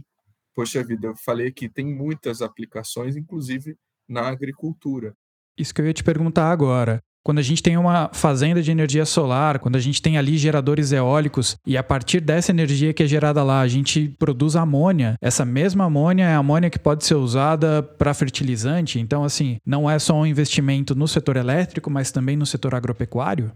poxa 0.56 0.84
vida, 0.84 1.08
eu 1.08 1.16
falei 1.16 1.52
que 1.52 1.68
tem 1.68 1.86
muitas 1.86 2.42
aplicações, 2.42 3.16
inclusive 3.16 3.76
na 4.08 4.28
agricultura. 4.28 5.14
Isso 5.58 5.74
que 5.74 5.82
eu 5.82 5.86
ia 5.86 5.94
te 5.94 6.04
perguntar 6.04 6.50
agora. 6.50 7.02
Quando 7.26 7.40
a 7.40 7.42
gente 7.42 7.64
tem 7.64 7.76
uma 7.76 8.12
fazenda 8.14 8.62
de 8.62 8.70
energia 8.70 9.04
solar, 9.04 9.58
quando 9.58 9.78
a 9.78 9.80
gente 9.80 10.00
tem 10.00 10.16
ali 10.16 10.38
geradores 10.38 10.92
eólicos 10.92 11.58
e 11.66 11.76
a 11.76 11.82
partir 11.82 12.20
dessa 12.20 12.52
energia 12.52 12.94
que 12.94 13.02
é 13.02 13.08
gerada 13.08 13.44
lá, 13.44 13.62
a 13.62 13.68
gente 13.68 14.10
produz 14.20 14.56
amônia, 14.56 15.16
essa 15.20 15.44
mesma 15.44 15.86
amônia 15.86 16.26
é 16.26 16.36
a 16.36 16.38
amônia 16.38 16.70
que 16.70 16.78
pode 16.78 17.04
ser 17.04 17.16
usada 17.16 17.82
para 17.82 18.14
fertilizante. 18.14 19.00
Então, 19.00 19.24
assim, 19.24 19.58
não 19.66 19.90
é 19.90 19.98
só 19.98 20.14
um 20.14 20.26
investimento 20.26 20.94
no 20.94 21.08
setor 21.08 21.36
elétrico, 21.36 21.90
mas 21.90 22.12
também 22.12 22.38
no 22.38 22.46
setor 22.46 22.76
agropecuário? 22.76 23.52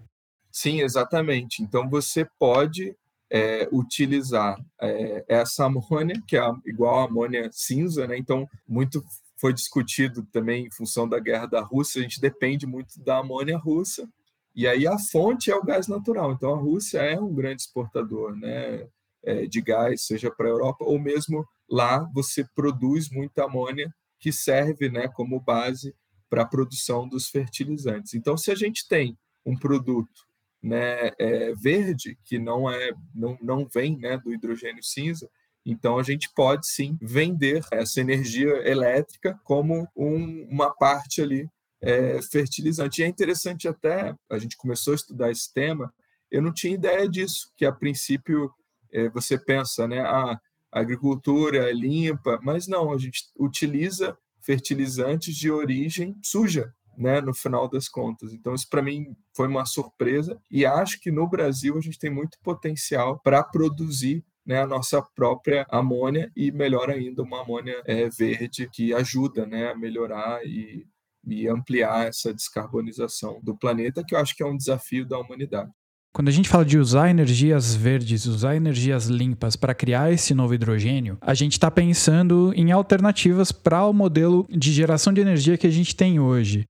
Sim, 0.52 0.82
exatamente. 0.82 1.62
Então, 1.62 1.88
você 1.88 2.28
pode 2.40 2.96
é, 3.32 3.68
utilizar 3.72 4.60
é, 4.82 5.24
essa 5.28 5.66
amônia, 5.66 6.22
que 6.28 6.36
é 6.36 6.42
igual 6.66 7.00
a 7.00 7.06
amônia 7.06 7.50
cinza, 7.52 8.08
né? 8.08 8.18
Então, 8.18 8.48
muito 8.68 9.04
foi 9.38 9.54
discutido 9.54 10.26
também 10.34 10.66
em 10.66 10.72
função 10.72 11.08
da 11.08 11.20
guerra 11.20 11.46
da 11.46 11.62
Rússia, 11.62 12.00
a 12.00 12.04
gente 12.04 12.20
depende 12.20 12.68
muito 12.68 13.00
da 13.02 13.20
amônia 13.20 13.58
russa, 13.58 14.08
e 14.54 14.68
aí 14.68 14.86
a 14.86 14.98
fonte 14.98 15.50
é 15.50 15.56
o 15.56 15.64
gás 15.64 15.88
natural. 15.88 16.34
Então, 16.34 16.54
a 16.54 16.58
Rússia 16.58 17.00
é 17.00 17.18
um 17.20 17.34
grande 17.34 17.62
exportador 17.62 18.36
né, 18.36 18.86
é, 19.24 19.46
de 19.46 19.62
gás, 19.62 20.02
seja 20.02 20.30
para 20.30 20.48
a 20.48 20.50
Europa, 20.50 20.84
ou 20.84 21.00
mesmo 21.00 21.48
lá 21.70 22.00
você 22.14 22.44
produz 22.54 23.10
muita 23.10 23.46
amônia 23.46 23.94
que 24.20 24.34
serve 24.34 24.90
né, 24.90 25.08
como 25.08 25.40
base 25.40 25.96
para 26.30 26.42
a 26.42 26.46
produção 26.46 27.08
dos 27.08 27.30
fertilizantes. 27.30 28.14
Então, 28.14 28.36
se 28.36 28.52
a 28.52 28.56
gente 28.56 28.88
tem 28.88 29.18
um 29.46 29.56
produto 29.56 30.28
né, 30.62 31.12
é, 31.18 31.54
verde, 31.54 32.18
que 32.26 32.38
não, 32.38 32.70
é, 32.70 32.92
não, 33.14 33.38
não 33.42 33.66
vem 33.66 33.98
né, 33.98 34.18
do 34.18 34.34
hidrogênio 34.34 34.84
cinza, 34.84 35.30
então 35.66 35.98
a 35.98 36.04
gente 36.04 36.30
pode 36.34 36.68
sim 36.68 36.98
vender 37.02 37.64
essa 37.72 38.00
energia 38.02 38.50
elétrica 38.68 39.40
como 39.44 39.88
um, 39.96 40.48
uma 40.50 40.74
parte 40.74 41.22
ali 41.22 41.50
é, 41.82 42.22
fertilizante. 42.22 43.02
E 43.02 43.06
é 43.06 43.08
interessante 43.08 43.68
até, 43.68 44.16
a 44.30 44.38
gente 44.38 44.58
começou 44.58 44.94
a 44.94 44.96
estudar 44.96 45.32
esse 45.32 45.54
tema, 45.54 45.94
eu 46.32 46.42
não 46.42 46.54
tinha 46.54 46.74
ideia 46.74 47.08
disso, 47.08 47.52
que 47.56 47.66
a 47.66 47.72
princípio 47.72 48.52
é, 48.92 49.10
você 49.10 49.38
pensa, 49.38 49.88
né, 49.88 50.02
a 50.02 50.40
agricultura 50.72 51.70
é 51.70 51.74
limpa, 51.74 52.40
mas 52.44 52.68
não, 52.68 52.92
a 52.92 52.98
gente 52.98 53.26
utiliza 53.38 54.18
fertilizantes 54.42 55.36
de 55.36 55.52
origem 55.52 56.16
suja, 56.24 56.74
né, 57.00 57.22
no 57.22 57.34
final 57.34 57.70
das 57.70 57.88
contas. 57.88 58.34
Então, 58.34 58.54
isso 58.54 58.68
para 58.70 58.82
mim 58.82 59.16
foi 59.34 59.48
uma 59.48 59.66
surpresa 59.66 60.38
e 60.52 60.66
acho 60.66 61.00
que 61.00 61.10
no 61.10 61.28
Brasil 61.28 61.78
a 61.78 61.82
gente 61.82 61.98
tem 61.98 62.10
muito 62.10 62.38
potencial 62.44 63.20
para 63.24 63.42
produzir 63.42 64.24
né, 64.46 64.62
a 64.62 64.68
nossa 64.68 65.02
própria 65.16 65.66
amônia 65.70 66.30
e, 66.36 66.52
melhor 66.52 66.90
ainda, 66.90 67.24
uma 67.24 67.42
amônia 67.42 67.82
é, 67.86 68.10
verde 68.10 68.70
que 68.72 68.94
ajuda 68.94 69.46
né, 69.46 69.72
a 69.72 69.76
melhorar 69.76 70.46
e, 70.46 70.86
e 71.26 71.48
ampliar 71.48 72.08
essa 72.08 72.34
descarbonização 72.34 73.40
do 73.42 73.56
planeta, 73.56 74.04
que 74.06 74.14
eu 74.14 74.20
acho 74.20 74.36
que 74.36 74.44
é 74.44 74.46
um 74.46 74.58
desafio 74.58 75.08
da 75.08 75.18
humanidade. 75.18 75.72
Quando 76.12 76.28
a 76.28 76.32
gente 76.32 76.50
fala 76.50 76.66
de 76.66 76.78
usar 76.78 77.10
energias 77.10 77.76
verdes, 77.76 78.26
usar 78.26 78.56
energias 78.56 79.06
limpas 79.06 79.56
para 79.56 79.76
criar 79.76 80.12
esse 80.12 80.34
novo 80.34 80.56
hidrogênio, 80.56 81.18
a 81.22 81.36
gente 81.36 81.54
está 81.54 81.70
pensando 81.70 82.52
em 82.56 82.72
alternativas 82.72 83.52
para 83.52 83.86
o 83.86 83.94
modelo 83.94 84.48
de 84.50 84.74
geração 84.74 85.14
de 85.14 85.22
energia 85.22 85.58
que 85.58 85.68
a 85.68 85.72
gente 85.72 85.96
tem 85.96 86.20
hoje. 86.20 86.66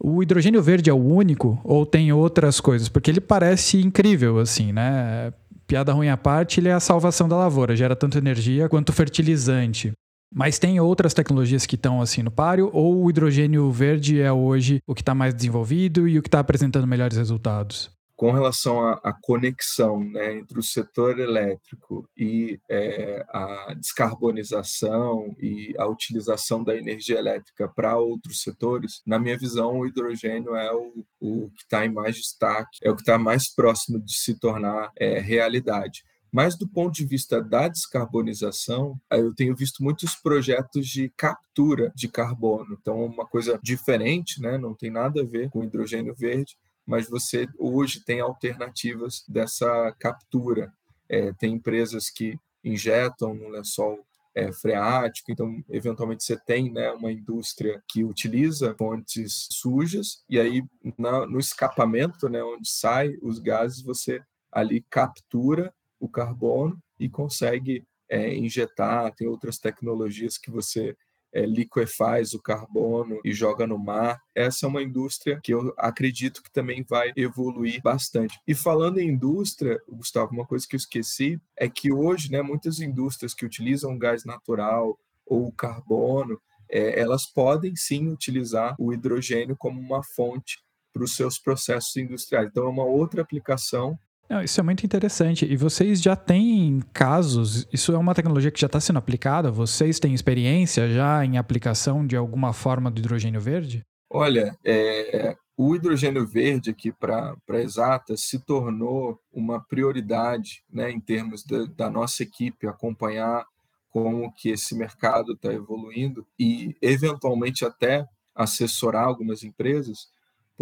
O 0.00 0.22
hidrogênio 0.22 0.62
verde 0.62 0.90
é 0.90 0.92
o 0.92 0.96
único 0.96 1.60
ou 1.64 1.86
tem 1.86 2.12
outras 2.12 2.60
coisas? 2.60 2.88
Porque 2.88 3.10
ele 3.10 3.20
parece 3.20 3.80
incrível, 3.80 4.38
assim, 4.38 4.72
né? 4.72 5.32
piada 5.72 5.92
ruim 5.92 6.08
à 6.08 6.18
parte, 6.18 6.60
ele 6.60 6.68
é 6.68 6.74
a 6.74 6.80
salvação 6.80 7.26
da 7.26 7.34
lavoura, 7.34 7.74
gera 7.74 7.96
tanto 7.96 8.18
energia 8.18 8.68
quanto 8.68 8.92
fertilizante. 8.92 9.92
Mas 10.34 10.58
tem 10.58 10.78
outras 10.78 11.14
tecnologias 11.14 11.64
que 11.64 11.76
estão 11.76 12.02
assim 12.02 12.22
no 12.22 12.30
páreo, 12.30 12.68
ou 12.74 13.02
o 13.02 13.08
hidrogênio 13.08 13.70
verde 13.70 14.20
é 14.20 14.30
hoje 14.30 14.80
o 14.86 14.94
que 14.94 15.00
está 15.00 15.14
mais 15.14 15.32
desenvolvido 15.32 16.06
e 16.06 16.18
o 16.18 16.22
que 16.22 16.28
está 16.28 16.40
apresentando 16.40 16.86
melhores 16.86 17.16
resultados? 17.16 17.90
Com 18.22 18.30
relação 18.30 18.86
à, 18.88 19.12
conexão 19.12 19.98
né, 19.98 20.34
entre 20.34 20.56
o 20.56 20.62
setor 20.62 21.18
elétrico 21.18 22.08
e 22.16 22.60
é, 22.70 23.26
a 23.28 23.74
descarbonização 23.74 25.34
e 25.40 25.74
a 25.76 25.88
utilização 25.88 26.62
da 26.62 26.76
energia 26.76 27.18
elétrica 27.18 27.66
para 27.66 27.98
outros 27.98 28.40
setores, 28.42 29.02
na 29.04 29.18
minha 29.18 29.36
visão, 29.36 29.80
o 29.80 29.86
hidrogênio 29.88 30.54
é 30.54 30.72
o, 30.72 31.04
o 31.20 31.50
que 31.50 31.64
está 31.64 31.84
em 31.84 31.92
mais 31.92 32.14
destaque, 32.14 32.78
é 32.84 32.92
o 32.92 32.94
que 32.94 33.02
está 33.02 33.18
mais 33.18 33.52
próximo 33.52 33.98
de 33.98 34.14
se 34.14 34.38
tornar 34.38 34.92
é, 34.96 35.18
realidade. 35.18 36.04
Mas 36.30 36.56
do 36.56 36.68
ponto 36.68 36.94
de 36.94 37.04
vista 37.04 37.42
da 37.42 37.66
descarbonização, 37.66 38.96
eu 39.10 39.34
tenho 39.34 39.56
visto 39.56 39.82
muitos 39.82 40.14
projetos 40.14 40.86
de 40.86 41.12
captura 41.16 41.92
de 41.92 42.06
carbono. 42.06 42.78
Então, 42.80 43.04
uma 43.04 43.26
coisa 43.26 43.58
diferente, 43.60 44.40
né? 44.40 44.56
não 44.56 44.74
tem 44.74 44.92
nada 44.92 45.22
a 45.22 45.26
ver 45.26 45.50
com 45.50 45.64
hidrogênio 45.64 46.14
verde, 46.14 46.56
mas 46.86 47.08
você 47.08 47.46
hoje 47.58 48.04
tem 48.04 48.20
alternativas 48.20 49.24
dessa 49.28 49.94
captura. 49.98 50.72
É, 51.08 51.32
tem 51.34 51.54
empresas 51.54 52.10
que 52.10 52.38
injetam 52.64 53.34
no 53.34 53.48
lençol 53.48 54.04
é, 54.34 54.50
freático, 54.52 55.30
então 55.30 55.62
eventualmente 55.68 56.24
você 56.24 56.36
tem 56.36 56.72
né, 56.72 56.90
uma 56.92 57.12
indústria 57.12 57.82
que 57.88 58.02
utiliza 58.02 58.74
fontes 58.78 59.46
sujas 59.50 60.24
e 60.28 60.40
aí 60.40 60.62
na, 60.96 61.26
no 61.26 61.38
escapamento, 61.38 62.28
né, 62.28 62.42
onde 62.42 62.68
sai 62.68 63.14
os 63.20 63.38
gases, 63.38 63.82
você 63.82 64.22
ali 64.50 64.84
captura 64.88 65.72
o 66.00 66.08
carbono 66.08 66.78
e 66.98 67.08
consegue 67.08 67.84
é, 68.08 68.34
injetar. 68.34 69.14
Tem 69.14 69.26
outras 69.26 69.58
tecnologias 69.58 70.36
que 70.36 70.50
você 70.50 70.96
é, 71.32 71.46
liquefaz 71.46 72.34
o 72.34 72.42
carbono 72.42 73.20
e 73.24 73.32
joga 73.32 73.66
no 73.66 73.78
mar. 73.78 74.20
Essa 74.34 74.66
é 74.66 74.68
uma 74.68 74.82
indústria 74.82 75.40
que 75.42 75.54
eu 75.54 75.72
acredito 75.78 76.42
que 76.42 76.50
também 76.50 76.84
vai 76.88 77.12
evoluir 77.16 77.80
bastante. 77.82 78.38
E 78.46 78.54
falando 78.54 78.98
em 78.98 79.08
indústria, 79.08 79.80
Gustavo, 79.88 80.32
uma 80.32 80.46
coisa 80.46 80.66
que 80.68 80.76
eu 80.76 80.78
esqueci 80.78 81.40
é 81.56 81.68
que 81.68 81.92
hoje, 81.92 82.30
né, 82.30 82.42
muitas 82.42 82.80
indústrias 82.80 83.34
que 83.34 83.46
utilizam 83.46 83.98
gás 83.98 84.24
natural 84.24 84.98
ou 85.26 85.52
carbono, 85.52 86.40
é, 86.70 86.98
elas 86.98 87.26
podem 87.26 87.76
sim 87.76 88.08
utilizar 88.08 88.74
o 88.78 88.92
hidrogênio 88.92 89.56
como 89.56 89.80
uma 89.80 90.02
fonte 90.02 90.58
para 90.92 91.04
os 91.04 91.14
seus 91.14 91.38
processos 91.38 91.96
industriais. 91.96 92.48
Então, 92.48 92.64
é 92.64 92.68
uma 92.68 92.84
outra 92.84 93.22
aplicação 93.22 93.98
não, 94.32 94.42
isso 94.42 94.58
é 94.58 94.62
muito 94.62 94.86
interessante. 94.86 95.44
E 95.44 95.56
vocês 95.56 96.00
já 96.00 96.16
têm 96.16 96.80
casos, 96.94 97.68
isso 97.70 97.92
é 97.92 97.98
uma 97.98 98.14
tecnologia 98.14 98.50
que 98.50 98.60
já 98.60 98.66
está 98.66 98.80
sendo 98.80 98.98
aplicada? 98.98 99.50
Vocês 99.50 100.00
têm 100.00 100.14
experiência 100.14 100.88
já 100.88 101.22
em 101.22 101.36
aplicação 101.36 102.06
de 102.06 102.16
alguma 102.16 102.54
forma 102.54 102.90
do 102.90 102.98
hidrogênio 102.98 103.40
verde? 103.42 103.84
Olha, 104.08 104.56
é, 104.64 105.36
o 105.54 105.76
hidrogênio 105.76 106.26
verde 106.26 106.70
aqui 106.70 106.90
para 106.90 107.36
exata 107.60 108.16
se 108.16 108.42
tornou 108.42 109.20
uma 109.30 109.60
prioridade 109.60 110.64
né, 110.72 110.90
em 110.90 110.98
termos 110.98 111.44
da, 111.44 111.66
da 111.66 111.90
nossa 111.90 112.22
equipe 112.22 112.66
acompanhar 112.66 113.44
como 113.90 114.32
que 114.32 114.48
esse 114.48 114.74
mercado 114.74 115.34
está 115.34 115.52
evoluindo 115.52 116.26
e 116.38 116.74
eventualmente 116.80 117.66
até 117.66 118.06
assessorar 118.34 119.04
algumas 119.04 119.44
empresas 119.44 120.06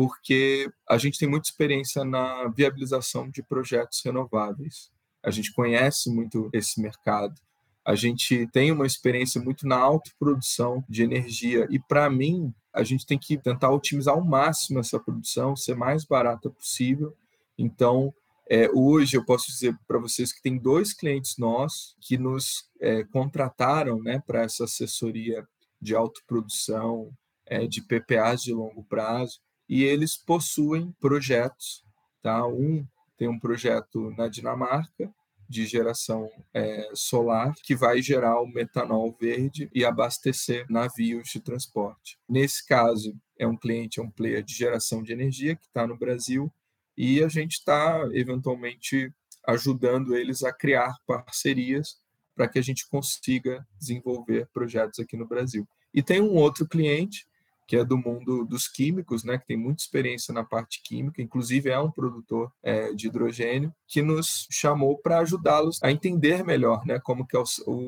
porque 0.01 0.67
a 0.89 0.97
gente 0.97 1.19
tem 1.19 1.29
muita 1.29 1.49
experiência 1.49 2.03
na 2.07 2.49
viabilização 2.49 3.29
de 3.29 3.43
projetos 3.43 4.01
renováveis. 4.03 4.91
A 5.23 5.31
gente 5.31 5.53
conhece 5.53 6.09
muito 6.11 6.49
esse 6.55 6.81
mercado. 6.81 7.39
A 7.85 7.95
gente 7.95 8.47
tem 8.47 8.73
uma 8.73 8.87
experiência 8.87 9.39
muito 9.39 9.69
na 9.69 9.77
autoprodução 9.77 10.83
de 10.89 11.03
energia 11.03 11.69
e 11.69 11.79
para 11.79 12.09
mim 12.09 12.51
a 12.73 12.83
gente 12.83 13.05
tem 13.05 13.19
que 13.19 13.37
tentar 13.37 13.69
otimizar 13.73 14.15
ao 14.15 14.25
máximo 14.25 14.79
essa 14.79 14.99
produção, 14.99 15.55
ser 15.55 15.77
mais 15.77 16.03
barata 16.03 16.49
possível. 16.49 17.15
Então, 17.59 18.11
é, 18.49 18.71
hoje 18.71 19.19
eu 19.19 19.25
posso 19.27 19.49
dizer 19.49 19.77
para 19.87 19.99
vocês 19.99 20.33
que 20.33 20.41
tem 20.41 20.57
dois 20.57 20.95
clientes 20.95 21.37
nossos 21.37 21.95
que 22.01 22.17
nos 22.17 22.71
é, 22.81 23.05
contrataram 23.05 24.03
né, 24.03 24.19
para 24.27 24.45
essa 24.45 24.65
assessoria 24.65 25.47
de 25.79 25.95
autoprodução, 25.95 27.13
é, 27.45 27.67
de 27.67 27.83
PPAs 27.83 28.43
de 28.43 28.55
longo 28.55 28.83
prazo, 28.85 29.41
e 29.71 29.85
eles 29.85 30.17
possuem 30.17 30.93
projetos. 31.01 31.85
Tá? 32.21 32.45
Um 32.45 32.85
tem 33.17 33.29
um 33.29 33.39
projeto 33.39 34.11
na 34.17 34.27
Dinamarca 34.27 35.13
de 35.49 35.65
geração 35.67 36.29
é, 36.53 36.91
solar 36.95 37.55
que 37.63 37.77
vai 37.77 38.03
gerar 38.03 38.41
o 38.41 38.47
metanol 38.47 39.17
verde 39.21 39.71
e 39.75 39.85
abastecer 39.85 40.67
navios 40.69 41.29
de 41.29 41.41
transporte. 41.41 42.19
Nesse 42.29 42.67
caso, 42.67 43.15
é 43.39 43.47
um 43.47 43.57
cliente, 43.57 44.01
é 44.01 44.03
um 44.03 44.11
player 44.11 44.43
de 44.43 44.55
geração 44.55 45.03
de 45.03 45.13
energia 45.13 45.55
que 45.55 45.67
está 45.67 45.87
no 45.87 45.97
Brasil 45.97 46.53
e 46.97 47.23
a 47.23 47.29
gente 47.29 47.53
está 47.53 48.09
eventualmente 48.13 49.13
ajudando 49.47 50.17
eles 50.17 50.43
a 50.43 50.53
criar 50.53 50.97
parcerias 51.07 52.01
para 52.35 52.49
que 52.49 52.59
a 52.59 52.63
gente 52.63 52.89
consiga 52.89 53.67
desenvolver 53.79 54.49
projetos 54.53 54.99
aqui 54.99 55.17
no 55.17 55.29
Brasil. 55.29 55.69
E 55.93 56.03
tem 56.03 56.21
um 56.21 56.35
outro 56.35 56.67
cliente 56.67 57.27
que 57.71 57.77
é 57.77 57.85
do 57.85 57.97
mundo 57.97 58.45
dos 58.45 58.67
químicos, 58.67 59.23
né, 59.23 59.39
que 59.39 59.47
tem 59.47 59.57
muita 59.57 59.81
experiência 59.81 60.35
na 60.35 60.43
parte 60.43 60.83
química, 60.83 61.23
inclusive 61.23 61.71
é 61.71 61.79
um 61.79 61.89
produtor 61.89 62.51
é, 62.65 62.93
de 62.93 63.07
hidrogênio, 63.07 63.73
que 63.87 64.03
nos 64.03 64.49
chamou 64.51 64.99
para 64.99 65.21
ajudá-los 65.21 65.81
a 65.81 65.89
entender 65.89 66.45
melhor 66.45 66.85
né, 66.85 66.99
como 66.99 67.25
que 67.25 67.37
é 67.37 67.39
o, 67.39 67.45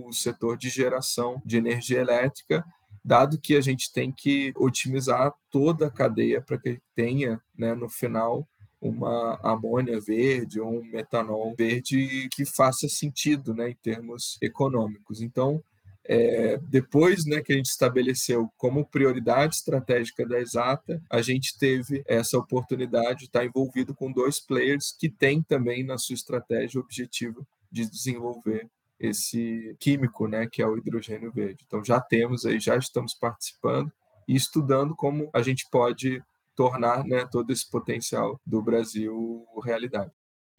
o 0.06 0.12
setor 0.12 0.56
de 0.56 0.68
geração 0.68 1.42
de 1.44 1.56
energia 1.56 1.98
elétrica, 1.98 2.64
dado 3.04 3.40
que 3.40 3.56
a 3.56 3.60
gente 3.60 3.92
tem 3.92 4.12
que 4.12 4.52
otimizar 4.54 5.34
toda 5.50 5.88
a 5.88 5.90
cadeia 5.90 6.40
para 6.40 6.58
que 6.58 6.80
tenha, 6.94 7.42
né, 7.58 7.74
no 7.74 7.88
final, 7.88 8.46
uma 8.80 9.36
amônia 9.42 10.00
verde 10.00 10.60
ou 10.60 10.78
um 10.78 10.84
metanol 10.84 11.52
verde 11.58 12.28
que 12.30 12.44
faça 12.44 12.88
sentido 12.88 13.52
né, 13.52 13.70
em 13.70 13.76
termos 13.82 14.38
econômicos. 14.40 15.20
Então, 15.20 15.60
é, 16.04 16.58
depois 16.68 17.24
né, 17.24 17.40
que 17.40 17.52
a 17.52 17.56
gente 17.56 17.66
estabeleceu 17.66 18.50
como 18.56 18.84
prioridade 18.84 19.54
estratégica 19.54 20.26
da 20.26 20.40
Exata, 20.40 21.00
a 21.10 21.22
gente 21.22 21.56
teve 21.58 22.02
essa 22.06 22.36
oportunidade 22.36 23.20
de 23.20 23.24
estar 23.26 23.44
envolvido 23.44 23.94
com 23.94 24.12
dois 24.12 24.40
players 24.40 24.94
que 24.98 25.08
têm 25.08 25.42
também 25.42 25.84
na 25.84 25.98
sua 25.98 26.14
estratégia 26.14 26.80
o 26.80 26.84
objetivo 26.84 27.46
de 27.70 27.88
desenvolver 27.88 28.68
esse 28.98 29.76
químico, 29.80 30.28
né, 30.28 30.46
que 30.50 30.62
é 30.62 30.66
o 30.66 30.76
hidrogênio 30.76 31.32
verde. 31.32 31.64
Então 31.66 31.84
já 31.84 32.00
temos 32.00 32.44
aí, 32.44 32.58
já 32.58 32.76
estamos 32.76 33.14
participando 33.14 33.92
e 34.28 34.34
estudando 34.34 34.94
como 34.94 35.28
a 35.32 35.42
gente 35.42 35.66
pode 35.70 36.22
tornar 36.54 37.04
né, 37.04 37.26
todo 37.30 37.52
esse 37.52 37.68
potencial 37.68 38.40
do 38.46 38.62
Brasil 38.62 39.44
realidade. 39.64 40.10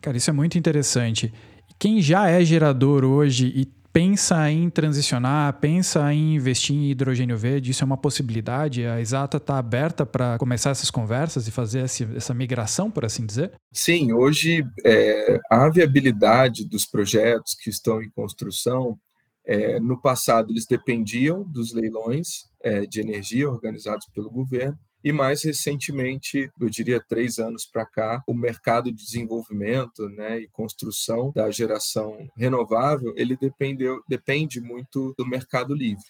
Cara, 0.02 0.18
isso 0.18 0.30
é 0.30 0.34
muito 0.34 0.58
interessante. 0.58 1.34
Quem 1.80 2.02
já 2.02 2.28
é 2.28 2.44
gerador 2.44 3.06
hoje 3.06 3.48
e 3.48 3.83
pensa 3.94 4.50
em 4.50 4.72
transicionar, 4.72 5.54
pensa 5.60 6.12
em 6.12 6.36
investir 6.36 6.76
em 6.76 6.90
hidrogênio 6.90 7.38
verde, 7.38 7.70
isso 7.70 7.84
é 7.84 7.86
uma 7.86 7.96
possibilidade? 7.96 8.84
A 8.86 9.00
Exata 9.00 9.38
está 9.38 9.60
aberta 9.60 10.04
para 10.04 10.36
começar 10.40 10.72
essas 10.72 10.90
conversas 10.90 11.48
e 11.48 11.52
fazer 11.52 11.82
essa 11.82 12.34
migração, 12.34 12.90
por 12.90 13.06
assim 13.06 13.24
dizer? 13.24 13.54
Sim, 13.72 14.12
hoje 14.12 14.66
é, 14.84 15.40
a 15.50 15.70
viabilidade 15.70 16.68
dos 16.68 16.88
projetos 16.88 17.54
que 17.54 17.70
estão 17.70 18.02
em 18.02 18.10
construção, 18.10 18.98
é, 19.46 19.80
no 19.80 20.02
passado 20.02 20.52
eles 20.52 20.66
dependiam 20.66 21.44
dos 21.44 21.72
leilões 21.72 22.50
é, 22.64 22.88
de 22.88 23.00
energia 23.00 23.48
organizados 23.48 24.08
pelo 24.08 24.32
governo, 24.32 24.78
e 25.04 25.12
mais 25.12 25.44
recentemente, 25.44 26.50
eu 26.60 26.70
diria 26.70 27.00
três 27.00 27.38
anos 27.38 27.66
para 27.66 27.86
cá, 27.86 28.24
o 28.26 28.34
mercado 28.34 28.92
de 28.92 29.04
desenvolvimento 29.04 30.08
né, 30.10 30.40
e 30.40 30.48
construção 30.48 31.32
da 31.36 31.52
geração 31.52 32.30
renovável, 32.38 33.14
ele 33.18 33.36
dependeu, 33.36 34.02
depende 34.08 34.62
muito 34.62 35.14
do 35.18 35.26
mercado 35.26 35.74
livre. 35.74 36.06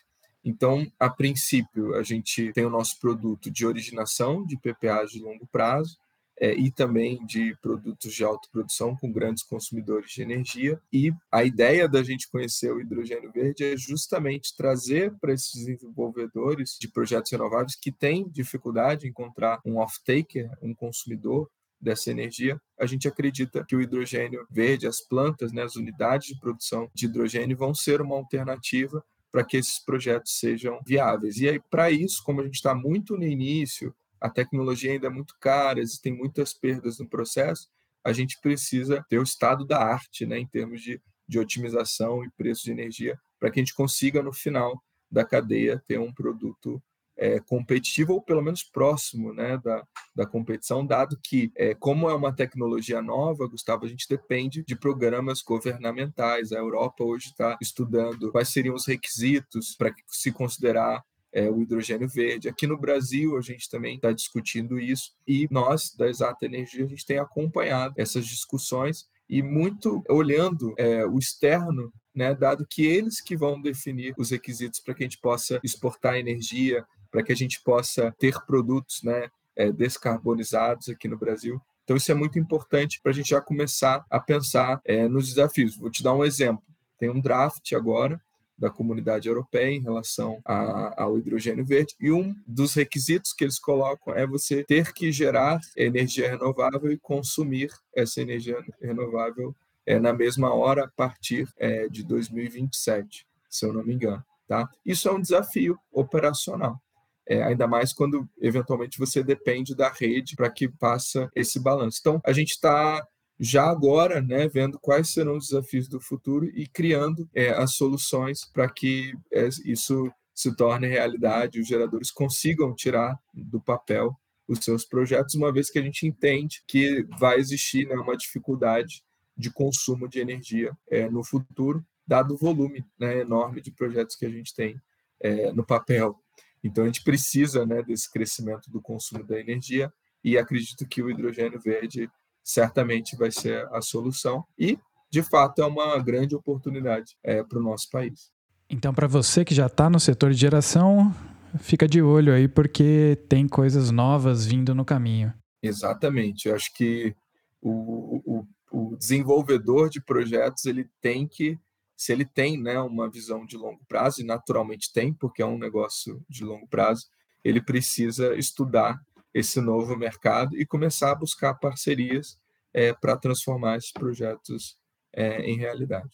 Então, 0.45 0.85
a 0.99 1.09
princípio, 1.09 1.95
a 1.95 2.03
gente 2.03 2.51
tem 2.51 2.65
o 2.65 2.69
nosso 2.69 2.99
produto 2.99 3.49
de 3.49 3.65
originação 3.65 4.45
de 4.45 4.57
PPAs 4.57 5.11
de 5.11 5.19
longo 5.19 5.47
prazo, 5.47 5.97
é, 6.39 6.53
e 6.53 6.71
também 6.71 7.25
de 7.25 7.55
produtos 7.61 8.13
de 8.13 8.23
autoprodução 8.23 8.95
com 8.95 9.11
grandes 9.11 9.43
consumidores 9.43 10.11
de 10.11 10.21
energia. 10.21 10.81
E 10.91 11.11
a 11.31 11.43
ideia 11.43 11.87
da 11.87 12.03
gente 12.03 12.29
conhecer 12.29 12.71
o 12.71 12.81
hidrogênio 12.81 13.31
verde 13.31 13.63
é 13.63 13.77
justamente 13.77 14.55
trazer 14.55 15.13
para 15.19 15.33
esses 15.33 15.65
desenvolvedores 15.65 16.77
de 16.79 16.87
projetos 16.87 17.31
renováveis 17.31 17.75
que 17.75 17.91
têm 17.91 18.29
dificuldade 18.29 19.05
em 19.05 19.09
encontrar 19.09 19.59
um 19.65 19.77
off-taker, 19.77 20.49
um 20.61 20.73
consumidor 20.73 21.49
dessa 21.83 22.09
energia, 22.09 22.59
a 22.79 22.85
gente 22.85 23.07
acredita 23.07 23.63
que 23.67 23.75
o 23.75 23.81
hidrogênio 23.81 24.47
verde, 24.49 24.87
as 24.87 25.01
plantas, 25.01 25.51
né, 25.51 25.63
as 25.63 25.75
unidades 25.75 26.27
de 26.29 26.39
produção 26.39 26.89
de 26.93 27.05
hidrogênio 27.05 27.57
vão 27.57 27.75
ser 27.75 28.01
uma 28.01 28.15
alternativa 28.15 29.03
para 29.31 29.43
que 29.43 29.57
esses 29.57 29.79
projetos 29.79 30.39
sejam 30.39 30.79
viáveis. 30.85 31.37
E 31.37 31.49
aí, 31.49 31.59
para 31.59 31.91
isso, 31.91 32.23
como 32.23 32.39
a 32.39 32.43
gente 32.45 32.55
está 32.55 32.73
muito 32.73 33.17
no 33.17 33.25
início, 33.25 33.93
a 34.23 34.29
tecnologia 34.29 34.93
ainda 34.93 35.07
é 35.07 35.09
muito 35.09 35.35
cara, 35.37 35.81
existem 35.81 36.15
muitas 36.15 36.53
perdas 36.53 36.97
no 36.97 37.09
processo, 37.09 37.67
a 38.01 38.13
gente 38.13 38.39
precisa 38.39 39.05
ter 39.09 39.19
o 39.19 39.23
estado 39.23 39.65
da 39.65 39.83
arte, 39.83 40.25
né, 40.25 40.39
em 40.39 40.47
termos 40.47 40.81
de, 40.81 41.01
de 41.27 41.37
otimização 41.37 42.23
e 42.23 42.31
preço 42.31 42.63
de 42.63 42.71
energia, 42.71 43.19
para 43.37 43.51
que 43.51 43.59
a 43.59 43.63
gente 43.63 43.73
consiga, 43.73 44.23
no 44.23 44.31
final 44.31 44.81
da 45.11 45.25
cadeia, 45.25 45.83
ter 45.85 45.99
um 45.99 46.13
produto 46.13 46.81
é, 47.17 47.37
competitivo 47.41 48.13
ou 48.13 48.21
pelo 48.21 48.41
menos 48.41 48.63
próximo 48.63 49.33
né, 49.33 49.57
da, 49.57 49.85
da 50.15 50.25
competição, 50.25 50.85
dado 50.85 51.19
que, 51.21 51.51
é, 51.57 51.75
como 51.75 52.09
é 52.09 52.15
uma 52.15 52.33
tecnologia 52.33 53.01
nova, 53.01 53.45
Gustavo, 53.45 53.83
a 53.83 53.89
gente 53.89 54.07
depende 54.09 54.63
de 54.63 54.73
programas 54.73 55.41
governamentais. 55.41 56.53
A 56.53 56.59
Europa 56.59 57.03
hoje 57.03 57.27
está 57.27 57.57
estudando 57.61 58.31
quais 58.31 58.53
seriam 58.53 58.73
os 58.73 58.87
requisitos 58.87 59.75
para 59.75 59.93
se 60.07 60.31
considerar 60.31 61.03
é, 61.33 61.49
o 61.49 61.61
hidrogênio 61.61 62.07
verde. 62.07 62.47
Aqui 62.47 62.67
no 62.67 62.77
Brasil, 62.77 63.35
a 63.37 63.41
gente 63.41 63.69
também 63.69 63.95
está 63.95 64.11
discutindo 64.11 64.79
isso 64.79 65.11
e 65.27 65.47
nós, 65.49 65.93
da 65.95 66.07
Exata 66.07 66.45
Energia, 66.45 66.85
a 66.85 66.87
gente 66.87 67.05
tem 67.05 67.17
acompanhado 67.17 67.95
essas 67.97 68.25
discussões 68.25 69.07
e 69.27 69.41
muito 69.41 70.03
olhando 70.07 70.73
é, 70.77 71.05
o 71.05 71.17
externo, 71.17 71.91
né, 72.13 72.35
dado 72.35 72.67
que 72.69 72.85
eles 72.85 73.19
que 73.19 73.35
vão 73.35 73.59
definir 73.59 74.13
os 74.17 74.29
requisitos 74.29 74.79
para 74.79 74.93
que 74.93 75.03
a 75.03 75.07
gente 75.07 75.19
possa 75.19 75.59
exportar 75.63 76.15
energia, 76.15 76.85
para 77.09 77.23
que 77.23 77.31
a 77.31 77.35
gente 77.35 77.61
possa 77.63 78.13
ter 78.19 78.39
produtos 78.45 79.01
né, 79.01 79.29
é, 79.55 79.71
descarbonizados 79.71 80.89
aqui 80.89 81.07
no 81.07 81.17
Brasil. 81.17 81.59
Então, 81.83 81.97
isso 81.97 82.11
é 82.11 82.15
muito 82.15 82.39
importante 82.39 83.01
para 83.01 83.11
a 83.11 83.15
gente 83.15 83.29
já 83.29 83.41
começar 83.41 84.05
a 84.09 84.19
pensar 84.19 84.79
é, 84.85 85.07
nos 85.07 85.27
desafios. 85.27 85.75
Vou 85.75 85.89
te 85.89 86.01
dar 86.01 86.13
um 86.13 86.23
exemplo. 86.23 86.63
Tem 86.97 87.09
um 87.09 87.19
draft 87.19 87.73
agora 87.73 88.21
da 88.57 88.69
comunidade 88.69 89.27
europeia 89.27 89.71
em 89.71 89.81
relação 89.81 90.39
a, 90.45 91.03
ao 91.03 91.17
hidrogênio 91.17 91.65
verde. 91.65 91.95
E 91.99 92.11
um 92.11 92.35
dos 92.47 92.73
requisitos 92.73 93.33
que 93.33 93.43
eles 93.43 93.59
colocam 93.59 94.13
é 94.13 94.25
você 94.25 94.63
ter 94.63 94.93
que 94.93 95.11
gerar 95.11 95.59
energia 95.75 96.29
renovável 96.29 96.91
e 96.91 96.97
consumir 96.97 97.71
essa 97.95 98.21
energia 98.21 98.57
renovável 98.81 99.55
é, 99.85 99.99
na 99.99 100.13
mesma 100.13 100.53
hora 100.53 100.85
a 100.85 100.87
partir 100.87 101.47
é, 101.57 101.87
de 101.87 102.03
2027, 102.03 103.25
se 103.49 103.65
eu 103.65 103.73
não 103.73 103.83
me 103.83 103.93
engano. 103.93 104.23
Tá? 104.47 104.69
Isso 104.85 105.07
é 105.07 105.11
um 105.11 105.21
desafio 105.21 105.77
operacional. 105.91 106.81
É, 107.27 107.41
ainda 107.41 107.65
mais 107.65 107.93
quando 107.93 108.27
eventualmente 108.41 108.99
você 108.99 109.23
depende 109.23 109.73
da 109.73 109.89
rede 109.89 110.35
para 110.35 110.49
que 110.49 110.69
faça 110.79 111.29
esse 111.33 111.57
balanço. 111.59 111.99
Então, 112.01 112.21
a 112.25 112.33
gente 112.33 112.51
está 112.51 113.05
já 113.39 113.65
agora, 113.69 114.21
né, 114.21 114.47
vendo 114.47 114.79
quais 114.79 115.09
serão 115.09 115.37
os 115.37 115.47
desafios 115.47 115.87
do 115.87 115.99
futuro 115.99 116.45
e 116.53 116.67
criando 116.67 117.27
é, 117.33 117.49
as 117.49 117.75
soluções 117.75 118.45
para 118.45 118.69
que 118.69 119.13
é, 119.31 119.47
isso 119.65 120.11
se 120.33 120.55
torne 120.55 120.87
realidade, 120.87 121.59
os 121.59 121.67
geradores 121.67 122.11
consigam 122.11 122.73
tirar 122.73 123.19
do 123.33 123.61
papel 123.61 124.17
os 124.47 124.59
seus 124.59 124.85
projetos, 124.85 125.35
uma 125.35 125.51
vez 125.51 125.69
que 125.69 125.79
a 125.79 125.81
gente 125.81 126.05
entende 126.05 126.63
que 126.67 127.05
vai 127.17 127.39
existir 127.39 127.87
né, 127.87 127.95
uma 127.95 128.17
dificuldade 128.17 129.03
de 129.37 129.51
consumo 129.51 130.07
de 130.07 130.19
energia 130.19 130.75
é, 130.89 131.09
no 131.09 131.23
futuro, 131.23 131.83
dado 132.05 132.33
o 132.33 132.37
volume 132.37 132.85
né, 132.99 133.19
enorme 133.21 133.61
de 133.61 133.71
projetos 133.71 134.15
que 134.15 134.25
a 134.25 134.29
gente 134.29 134.53
tem 134.53 134.79
é, 135.19 135.51
no 135.53 135.65
papel. 135.65 136.19
Então, 136.63 136.83
a 136.83 136.87
gente 136.87 137.03
precisa 137.03 137.65
né, 137.65 137.81
desse 137.81 138.11
crescimento 138.11 138.69
do 138.69 138.81
consumo 138.81 139.23
da 139.23 139.39
energia 139.39 139.91
e 140.23 140.37
acredito 140.37 140.87
que 140.87 141.01
o 141.01 141.09
hidrogênio 141.09 141.59
verde 141.59 142.09
certamente 142.43 143.15
vai 143.15 143.31
ser 143.31 143.67
a 143.71 143.81
solução 143.81 144.45
e, 144.57 144.77
de 145.09 145.23
fato, 145.23 145.61
é 145.61 145.65
uma 145.65 145.97
grande 145.99 146.35
oportunidade 146.35 147.15
é, 147.23 147.43
para 147.43 147.59
o 147.59 147.63
nosso 147.63 147.89
país. 147.89 148.31
Então, 148.69 148.93
para 148.93 149.07
você 149.07 149.45
que 149.45 149.53
já 149.53 149.67
está 149.67 149.89
no 149.89 149.99
setor 149.99 150.31
de 150.31 150.37
geração, 150.37 151.13
fica 151.59 151.87
de 151.87 152.01
olho 152.01 152.33
aí 152.33 152.47
porque 152.47 153.17
tem 153.29 153.47
coisas 153.47 153.91
novas 153.91 154.45
vindo 154.45 154.73
no 154.73 154.83
caminho. 154.83 155.33
Exatamente. 155.61 156.47
Eu 156.47 156.55
acho 156.55 156.73
que 156.73 157.15
o, 157.61 158.21
o, 158.25 158.47
o 158.71 158.95
desenvolvedor 158.97 159.89
de 159.89 160.01
projetos 160.01 160.65
ele 160.65 160.89
tem 160.99 161.27
que 161.27 161.59
se 162.03 162.11
ele 162.11 162.25
tem 162.25 162.61
né, 162.61 162.77
uma 162.79 163.09
visão 163.09 163.45
de 163.45 163.55
longo 163.55 163.79
prazo, 163.87 164.21
e 164.21 164.25
naturalmente 164.25 164.91
tem, 164.91 165.13
porque 165.13 165.41
é 165.41 165.45
um 165.45 165.57
negócio 165.57 166.21
de 166.29 166.43
longo 166.43 166.67
prazo, 166.67 167.07
ele 167.43 167.61
precisa 167.61 168.35
estudar 168.35 168.99
esse 169.33 169.59
novo 169.59 169.97
mercado 169.97 170.57
e 170.57 170.65
começar 170.65 171.11
a 171.11 171.15
buscar 171.15 171.53
parcerias 171.55 172.37
é, 172.73 172.93
para 172.93 173.17
transformar 173.17 173.77
esses 173.77 173.91
projetos 173.91 174.77
é, 175.13 175.41
em 175.41 175.57
realidade. 175.57 176.09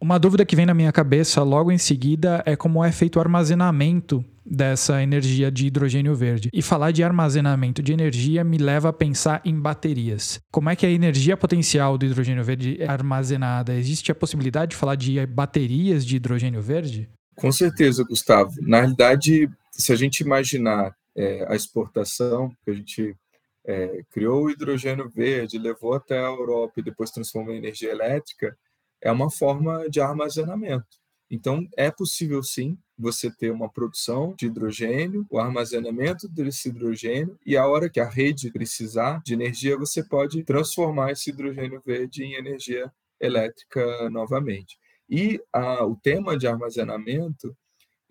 Uma 0.00 0.18
dúvida 0.18 0.44
que 0.44 0.56
vem 0.56 0.66
na 0.66 0.74
minha 0.74 0.90
cabeça 0.90 1.44
logo 1.44 1.70
em 1.70 1.78
seguida 1.78 2.42
é 2.44 2.56
como 2.56 2.84
é 2.84 2.90
feito 2.90 3.16
o 3.16 3.20
armazenamento 3.20 4.24
dessa 4.44 5.00
energia 5.00 5.48
de 5.48 5.66
hidrogênio 5.66 6.12
verde. 6.16 6.50
E 6.52 6.60
falar 6.60 6.90
de 6.90 7.04
armazenamento 7.04 7.80
de 7.80 7.92
energia 7.92 8.42
me 8.42 8.58
leva 8.58 8.88
a 8.88 8.92
pensar 8.92 9.40
em 9.44 9.58
baterias. 9.58 10.40
Como 10.50 10.68
é 10.68 10.74
que 10.74 10.84
a 10.84 10.90
energia 10.90 11.36
potencial 11.36 11.96
do 11.96 12.04
hidrogênio 12.04 12.42
verde 12.42 12.76
é 12.80 12.88
armazenada? 12.88 13.74
Existe 13.74 14.10
a 14.10 14.14
possibilidade 14.14 14.72
de 14.72 14.76
falar 14.76 14.96
de 14.96 15.24
baterias 15.24 16.04
de 16.04 16.16
hidrogênio 16.16 16.60
verde? 16.60 17.08
Com 17.36 17.52
certeza, 17.52 18.02
Gustavo. 18.02 18.50
Na 18.62 18.78
realidade, 18.78 19.48
se 19.70 19.92
a 19.92 19.96
gente 19.96 20.18
imaginar 20.20 20.92
é, 21.16 21.44
a 21.48 21.54
exportação, 21.54 22.54
que 22.64 22.70
a 22.70 22.74
gente 22.74 23.16
é, 23.64 24.02
criou 24.10 24.44
o 24.44 24.50
hidrogênio 24.50 25.08
verde, 25.08 25.58
levou 25.58 25.94
até 25.94 26.18
a 26.18 26.28
Europa 26.28 26.74
e 26.78 26.82
depois 26.82 27.10
transformou 27.10 27.54
em 27.54 27.58
energia 27.58 27.90
elétrica, 27.90 28.56
é 29.00 29.10
uma 29.10 29.30
forma 29.30 29.88
de 29.88 30.00
armazenamento. 30.00 31.02
Então, 31.30 31.66
é 31.78 31.90
possível 31.90 32.42
sim 32.42 32.76
você 32.98 33.30
ter 33.30 33.50
uma 33.50 33.68
produção 33.68 34.34
de 34.38 34.46
hidrogênio, 34.46 35.26
o 35.30 35.38
armazenamento 35.38 36.28
desse 36.28 36.68
hidrogênio, 36.68 37.38
e 37.44 37.56
a 37.56 37.66
hora 37.66 37.88
que 37.88 37.98
a 37.98 38.08
rede 38.08 38.52
precisar 38.52 39.22
de 39.24 39.32
energia, 39.32 39.78
você 39.78 40.04
pode 40.04 40.44
transformar 40.44 41.10
esse 41.10 41.30
hidrogênio 41.30 41.82
verde 41.84 42.22
em 42.22 42.34
energia 42.34 42.92
elétrica 43.18 44.10
novamente. 44.10 44.78
E 45.08 45.40
a, 45.52 45.84
o 45.84 45.96
tema 45.96 46.36
de 46.36 46.46
armazenamento 46.46 47.56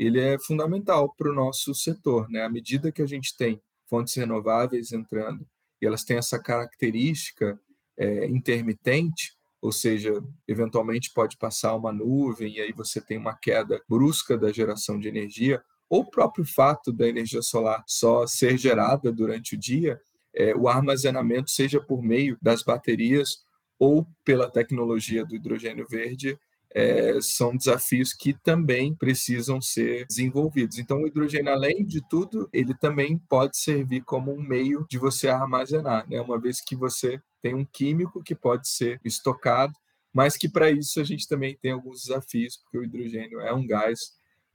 ele 0.06 0.20
é 0.20 0.40
fundamental 0.40 1.14
para 1.16 1.30
o 1.30 1.34
nosso 1.34 1.76
setor. 1.76 2.28
Né? 2.30 2.44
À 2.44 2.50
medida 2.50 2.92
que 2.92 3.02
a 3.02 3.06
gente 3.06 3.38
tem 3.38 3.62
fontes 3.88 4.16
renováveis 4.16 4.92
entrando 4.92 5.46
e 5.80 5.86
elas 5.86 6.04
têm 6.04 6.18
essa 6.18 6.40
característica 6.40 7.60
é, 7.98 8.26
intermitente, 8.26 9.36
ou 9.62 9.72
seja, 9.72 10.12
eventualmente 10.48 11.12
pode 11.14 11.38
passar 11.38 11.76
uma 11.76 11.92
nuvem 11.92 12.56
e 12.56 12.62
aí 12.62 12.74
você 12.74 13.00
tem 13.00 13.18
uma 13.18 13.36
queda 13.36 13.80
brusca 13.88 14.36
da 14.36 14.52
geração 14.52 15.00
de 15.00 15.08
energia, 15.08 15.62
ou 15.88 16.02
o 16.02 16.10
próprio 16.10 16.46
fato 16.46 16.92
da 16.92 17.08
energia 17.08 17.42
solar 17.44 17.84
só 17.86 18.26
ser 18.26 18.58
gerada 18.58 19.12
durante 19.12 19.56
o 19.56 19.58
dia, 19.58 20.02
é, 20.34 20.56
o 20.56 20.68
armazenamento, 20.68 21.52
seja 21.52 21.80
por 21.80 22.02
meio 22.02 22.38
das 22.42 22.64
baterias 22.64 23.44
ou 23.78 24.08
pela 24.24 24.50
tecnologia 24.50 25.24
do 25.26 25.36
hidrogênio 25.36 25.86
verde, 25.88 26.40
é, 26.74 27.20
são 27.22 27.56
desafios 27.56 28.14
que 28.14 28.34
também 28.34 28.96
precisam 28.96 29.62
ser 29.62 30.06
desenvolvidos. 30.08 30.78
Então, 30.80 31.02
o 31.02 31.08
hidrogênio, 31.08 31.52
além 31.52 31.86
de 31.86 32.02
tudo, 32.08 32.50
ele 32.54 32.74
também 32.74 33.18
pode 33.18 33.58
servir 33.58 34.02
como 34.04 34.32
um 34.32 34.42
meio 34.42 34.86
de 34.90 34.98
você 34.98 35.28
armazenar, 35.28 36.08
né? 36.10 36.22
uma 36.22 36.40
vez 36.40 36.62
que 36.62 36.76
você 36.76 37.22
tem 37.42 37.54
um 37.54 37.66
químico 37.66 38.24
que 38.24 38.36
pode 38.36 38.70
ser 38.70 39.00
estocado, 39.04 39.74
mas 40.14 40.38
que 40.38 40.48
para 40.48 40.70
isso 40.70 41.00
a 41.00 41.04
gente 41.04 41.28
também 41.28 41.58
tem 41.62 41.72
alguns 41.72 42.04
desafios, 42.04 42.58
porque 42.58 42.78
o 42.78 42.84
hidrogênio 42.84 43.40
é 43.42 43.54
um 43.54 43.66
gás 43.66 44.00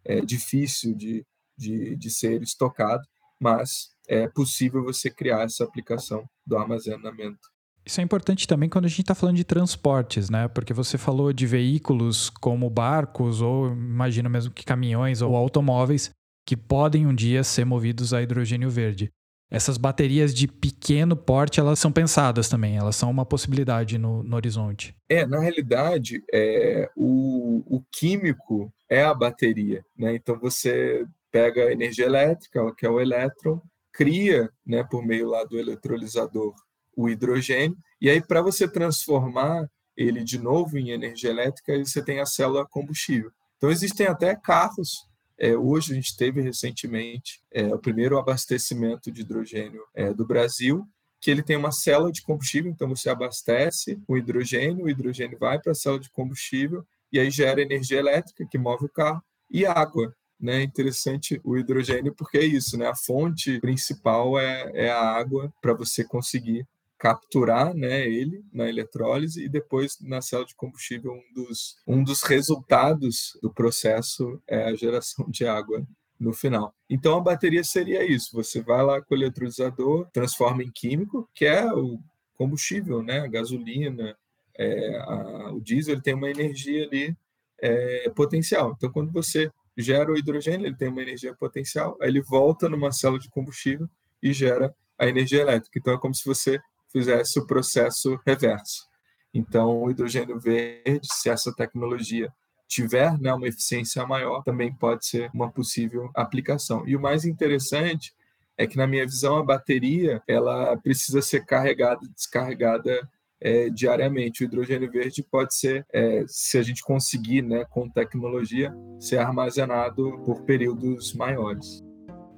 é, 0.04 0.20
difícil 0.20 0.94
de, 0.94 1.26
de, 1.56 1.96
de 1.96 2.10
ser 2.10 2.42
estocado, 2.42 3.02
mas 3.40 3.90
é 4.08 4.28
possível 4.28 4.82
você 4.82 5.10
criar 5.10 5.42
essa 5.42 5.64
aplicação 5.64 6.28
do 6.46 6.56
armazenamento. 6.56 7.55
Isso 7.86 8.00
é 8.00 8.04
importante 8.04 8.48
também 8.48 8.68
quando 8.68 8.86
a 8.86 8.88
gente 8.88 9.02
está 9.02 9.14
falando 9.14 9.36
de 9.36 9.44
transportes, 9.44 10.28
né? 10.28 10.48
Porque 10.48 10.74
você 10.74 10.98
falou 10.98 11.32
de 11.32 11.46
veículos 11.46 12.28
como 12.28 12.68
barcos, 12.68 13.40
ou 13.40 13.68
imagina 13.68 14.28
mesmo 14.28 14.52
que 14.52 14.64
caminhões 14.64 15.22
ou 15.22 15.36
automóveis, 15.36 16.10
que 16.44 16.56
podem 16.56 17.06
um 17.06 17.14
dia 17.14 17.44
ser 17.44 17.64
movidos 17.64 18.12
a 18.12 18.20
hidrogênio 18.20 18.68
verde. 18.68 19.10
Essas 19.48 19.76
baterias 19.76 20.34
de 20.34 20.48
pequeno 20.48 21.16
porte, 21.16 21.60
elas 21.60 21.78
são 21.78 21.92
pensadas 21.92 22.48
também, 22.48 22.76
elas 22.76 22.96
são 22.96 23.08
uma 23.08 23.24
possibilidade 23.24 23.96
no, 23.96 24.24
no 24.24 24.34
horizonte. 24.34 24.92
É, 25.08 25.24
na 25.24 25.38
realidade, 25.38 26.24
é, 26.32 26.90
o, 26.96 27.62
o 27.66 27.84
químico 27.92 28.72
é 28.90 29.04
a 29.04 29.14
bateria, 29.14 29.84
né? 29.96 30.16
Então 30.16 30.36
você 30.40 31.06
pega 31.30 31.66
a 31.66 31.72
energia 31.72 32.06
elétrica, 32.06 32.74
que 32.76 32.84
é 32.84 32.90
o 32.90 33.00
elétron, 33.00 33.60
cria, 33.92 34.50
né, 34.66 34.84
por 34.84 35.04
meio 35.04 35.28
lá 35.28 35.44
do 35.44 35.58
eletrolisador, 35.58 36.54
o 36.96 37.08
hidrogênio, 37.08 37.76
e 38.00 38.10
aí 38.10 38.20
para 38.20 38.42
você 38.42 38.66
transformar 38.66 39.68
ele 39.96 40.24
de 40.24 40.38
novo 40.38 40.76
em 40.78 40.90
energia 40.90 41.30
elétrica, 41.30 41.78
você 41.78 42.02
tem 42.02 42.20
a 42.20 42.26
célula 42.26 42.66
combustível. 42.66 43.30
Então 43.56 43.70
existem 43.70 44.06
até 44.06 44.34
carros 44.34 45.06
é, 45.38 45.54
hoje 45.56 45.92
a 45.92 45.94
gente 45.94 46.16
teve 46.16 46.40
recentemente 46.40 47.40
é, 47.52 47.66
o 47.66 47.78
primeiro 47.78 48.18
abastecimento 48.18 49.10
de 49.12 49.20
hidrogênio 49.20 49.82
é, 49.94 50.12
do 50.12 50.26
Brasil, 50.26 50.86
que 51.20 51.30
ele 51.30 51.42
tem 51.42 51.56
uma 51.56 51.72
célula 51.72 52.10
de 52.10 52.22
combustível, 52.22 52.70
então 52.70 52.88
você 52.88 53.10
abastece 53.10 54.00
o 54.08 54.16
hidrogênio, 54.16 54.84
o 54.84 54.88
hidrogênio 54.88 55.38
vai 55.38 55.60
para 55.60 55.72
a 55.72 55.74
célula 55.74 56.00
de 56.00 56.10
combustível 56.10 56.86
e 57.12 57.20
aí 57.20 57.30
gera 57.30 57.60
energia 57.60 57.98
elétrica 57.98 58.46
que 58.50 58.58
move 58.58 58.86
o 58.86 58.88
carro 58.88 59.22
e 59.50 59.66
água. 59.66 60.14
Né, 60.38 60.62
interessante 60.62 61.40
o 61.42 61.56
hidrogênio 61.56 62.14
porque 62.14 62.36
é 62.36 62.44
isso, 62.44 62.76
né? 62.76 62.86
A 62.86 62.94
fonte 62.94 63.58
principal 63.58 64.38
é, 64.38 64.70
é 64.74 64.90
a 64.90 65.00
água 65.00 65.50
para 65.62 65.72
você 65.72 66.04
conseguir 66.04 66.66
capturar 66.98 67.74
né, 67.74 68.06
ele 68.06 68.44
na 68.52 68.68
eletrólise 68.68 69.44
e 69.44 69.48
depois 69.48 69.98
na 70.00 70.22
célula 70.22 70.48
de 70.48 70.54
combustível 70.54 71.12
um 71.12 71.34
dos, 71.34 71.76
um 71.86 72.02
dos 72.02 72.22
resultados 72.22 73.38
do 73.42 73.52
processo 73.52 74.40
é 74.46 74.64
a 74.64 74.74
geração 74.74 75.28
de 75.28 75.46
água 75.46 75.86
no 76.18 76.32
final. 76.32 76.74
Então 76.88 77.18
a 77.18 77.20
bateria 77.20 77.62
seria 77.62 78.02
isso, 78.02 78.30
você 78.32 78.62
vai 78.62 78.82
lá 78.82 79.02
com 79.02 79.14
o 79.14 79.18
eletrolisador, 79.18 80.08
transforma 80.10 80.62
em 80.62 80.70
químico, 80.70 81.28
que 81.34 81.44
é 81.44 81.70
o 81.70 82.00
combustível, 82.34 83.02
né, 83.02 83.20
a 83.20 83.26
gasolina, 83.26 84.16
é, 84.58 84.96
a, 84.98 85.52
o 85.52 85.60
diesel 85.60 85.94
ele 85.94 86.02
tem 86.02 86.14
uma 86.14 86.30
energia 86.30 86.86
ali 86.86 87.14
é, 87.60 88.08
potencial. 88.10 88.72
Então 88.74 88.90
quando 88.90 89.12
você 89.12 89.50
gera 89.76 90.10
o 90.10 90.16
hidrogênio, 90.16 90.66
ele 90.66 90.76
tem 90.76 90.88
uma 90.88 91.02
energia 91.02 91.34
potencial, 91.34 91.98
aí 92.00 92.08
ele 92.08 92.22
volta 92.22 92.70
numa 92.70 92.90
célula 92.90 93.20
de 93.20 93.28
combustível 93.28 93.86
e 94.22 94.32
gera 94.32 94.74
a 94.98 95.06
energia 95.06 95.42
elétrica. 95.42 95.78
Então 95.78 95.92
é 95.92 95.98
como 95.98 96.14
se 96.14 96.24
você 96.24 96.58
fizesse 96.96 97.38
o 97.38 97.46
processo 97.46 98.18
reverso. 98.26 98.86
Então, 99.34 99.82
o 99.82 99.90
hidrogênio 99.90 100.40
verde, 100.40 101.06
se 101.12 101.28
essa 101.28 101.54
tecnologia 101.54 102.32
tiver 102.66 103.18
né, 103.20 103.34
uma 103.34 103.46
eficiência 103.46 104.06
maior, 104.06 104.42
também 104.42 104.72
pode 104.72 105.06
ser 105.06 105.30
uma 105.34 105.52
possível 105.52 106.10
aplicação. 106.14 106.88
E 106.88 106.96
o 106.96 107.00
mais 107.00 107.26
interessante 107.26 108.14
é 108.56 108.66
que, 108.66 108.78
na 108.78 108.86
minha 108.86 109.04
visão, 109.04 109.36
a 109.36 109.44
bateria 109.44 110.22
ela 110.26 110.74
precisa 110.78 111.20
ser 111.20 111.44
carregada 111.44 112.00
descarregada 112.14 113.06
é, 113.38 113.68
diariamente. 113.68 114.42
O 114.42 114.46
hidrogênio 114.46 114.90
verde 114.90 115.22
pode 115.22 115.54
ser, 115.54 115.86
é, 115.92 116.24
se 116.26 116.56
a 116.56 116.62
gente 116.62 116.82
conseguir, 116.82 117.42
né, 117.42 117.66
com 117.66 117.90
tecnologia, 117.90 118.74
ser 118.98 119.18
armazenado 119.18 120.18
por 120.24 120.44
períodos 120.44 121.12
maiores. 121.12 121.85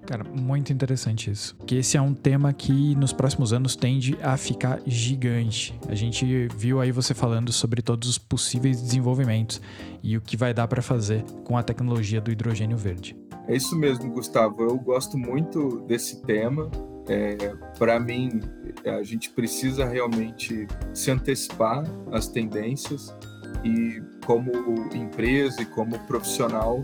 Cara, 0.09 0.25
muito 0.25 0.73
interessante 0.73 1.31
isso. 1.31 1.55
Porque 1.57 1.75
esse 1.75 1.95
é 1.95 2.01
um 2.01 2.15
tema 2.15 2.51
que 2.51 2.95
nos 2.95 3.13
próximos 3.13 3.53
anos 3.53 3.77
tende 3.77 4.17
a 4.23 4.39
ficar 4.39 4.81
gigante. 4.87 5.79
A 5.87 5.95
gente 5.95 6.49
viu 6.57 6.81
aí 6.81 6.91
você 6.91 7.13
falando 7.13 7.53
sobre 7.53 7.83
todos 7.83 8.09
os 8.09 8.17
possíveis 8.17 8.81
desenvolvimentos 8.81 9.61
e 10.03 10.17
o 10.17 10.21
que 10.23 10.35
vai 10.35 10.55
dar 10.55 10.67
para 10.67 10.81
fazer 10.81 11.23
com 11.45 11.59
a 11.59 11.63
tecnologia 11.63 12.23
do 12.23 12.33
hidrogênio 12.33 12.75
verde. 12.75 13.15
É 13.47 13.55
isso 13.55 13.77
mesmo, 13.77 14.11
Gustavo. 14.11 14.63
Eu 14.63 14.79
gosto 14.79 15.19
muito 15.19 15.83
desse 15.87 16.23
tema. 16.23 16.71
É, 17.07 17.55
para 17.79 18.01
mim, 18.01 18.41
a 18.87 19.03
gente 19.03 19.29
precisa 19.29 19.85
realmente 19.85 20.67
se 20.95 21.11
antecipar 21.11 21.85
às 22.11 22.29
tendências 22.29 23.15
e 23.63 24.03
como 24.25 24.51
empresa 24.95 25.61
e 25.61 25.67
como 25.67 25.99
profissional, 26.07 26.83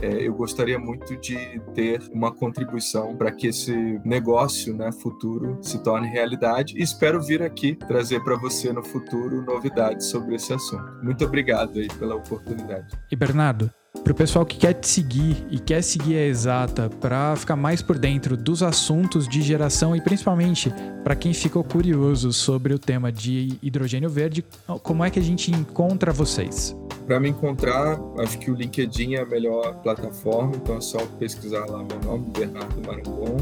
é, 0.00 0.26
eu 0.26 0.34
gostaria 0.34 0.78
muito 0.78 1.16
de 1.16 1.60
ter 1.74 2.02
uma 2.12 2.32
contribuição 2.32 3.16
para 3.16 3.30
que 3.30 3.48
esse 3.48 4.00
negócio 4.04 4.74
né, 4.74 4.90
futuro 4.92 5.58
se 5.62 5.82
torne 5.82 6.08
realidade 6.08 6.74
e 6.76 6.82
espero 6.82 7.22
vir 7.22 7.42
aqui 7.42 7.74
trazer 7.74 8.22
para 8.22 8.36
você 8.36 8.72
no 8.72 8.84
futuro 8.84 9.42
novidades 9.42 10.06
sobre 10.06 10.34
esse 10.34 10.52
assunto. 10.52 10.84
Muito 11.02 11.24
obrigado 11.24 11.78
aí 11.78 11.88
pela 11.98 12.14
oportunidade. 12.14 12.96
E 13.10 13.16
Bernardo, 13.16 13.70
para 14.02 14.12
o 14.12 14.16
pessoal 14.16 14.46
que 14.46 14.56
quer 14.56 14.74
te 14.74 14.86
seguir 14.86 15.44
e 15.50 15.58
quer 15.58 15.82
seguir 15.82 16.16
a 16.16 16.26
Exata 16.26 16.88
para 17.00 17.34
ficar 17.34 17.56
mais 17.56 17.82
por 17.82 17.98
dentro 17.98 18.36
dos 18.36 18.62
assuntos 18.62 19.26
de 19.26 19.42
geração 19.42 19.96
e 19.96 20.00
principalmente 20.00 20.72
para 21.02 21.16
quem 21.16 21.32
ficou 21.32 21.64
curioso 21.64 22.32
sobre 22.32 22.72
o 22.74 22.78
tema 22.78 23.10
de 23.10 23.58
hidrogênio 23.62 24.08
verde, 24.08 24.44
como 24.82 25.04
é 25.04 25.10
que 25.10 25.18
a 25.18 25.22
gente 25.22 25.50
encontra 25.50 26.12
vocês? 26.12 26.76
Para 27.06 27.20
me 27.20 27.28
encontrar, 27.28 28.00
acho 28.18 28.36
que 28.38 28.50
o 28.50 28.54
LinkedIn 28.54 29.14
é 29.14 29.20
a 29.20 29.26
melhor 29.26 29.74
plataforma, 29.76 30.56
então 30.56 30.76
é 30.76 30.80
só 30.80 30.98
pesquisar 31.18 31.64
lá 31.66 31.84
meu 31.84 32.00
nome, 32.04 32.26
Bernardo 32.36 32.84
Marangon. 32.84 33.36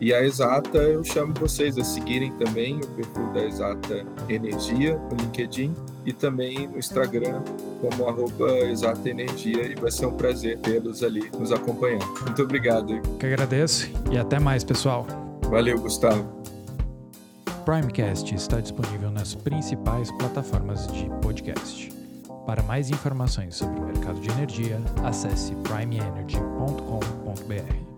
E 0.00 0.14
a 0.14 0.22
Exata, 0.22 0.78
eu 0.78 1.02
chamo 1.02 1.34
vocês 1.34 1.76
a 1.76 1.82
seguirem 1.82 2.30
também 2.36 2.76
o 2.76 2.86
perfil 2.88 3.32
da 3.32 3.44
Exata 3.44 4.06
Energia 4.28 4.96
no 4.96 5.16
LinkedIn 5.16 5.74
e 6.04 6.12
também 6.12 6.68
no 6.68 6.78
Instagram 6.78 7.42
como 7.80 8.08
arroba 8.08 8.48
Exata 8.70 9.08
Energia 9.08 9.72
e 9.72 9.74
vai 9.74 9.90
ser 9.90 10.06
um 10.06 10.16
prazer 10.16 10.58
tê-los 10.58 11.02
ali 11.02 11.28
nos 11.36 11.50
acompanhando. 11.50 12.06
Muito 12.22 12.42
obrigado. 12.42 13.00
Que 13.18 13.26
agradeço 13.26 13.90
e 14.12 14.18
até 14.18 14.38
mais, 14.38 14.62
pessoal. 14.62 15.06
Valeu, 15.48 15.80
Gustavo. 15.80 16.28
Primecast 17.64 18.34
está 18.34 18.60
disponível 18.60 19.10
nas 19.10 19.34
principais 19.34 20.12
plataformas 20.12 20.86
de 20.92 21.10
podcast. 21.20 21.97
Para 22.48 22.62
mais 22.62 22.88
informações 22.88 23.56
sobre 23.56 23.78
o 23.78 23.84
mercado 23.84 24.18
de 24.20 24.30
energia, 24.30 24.80
acesse 25.04 25.54
primeenergy.com.br. 25.56 27.97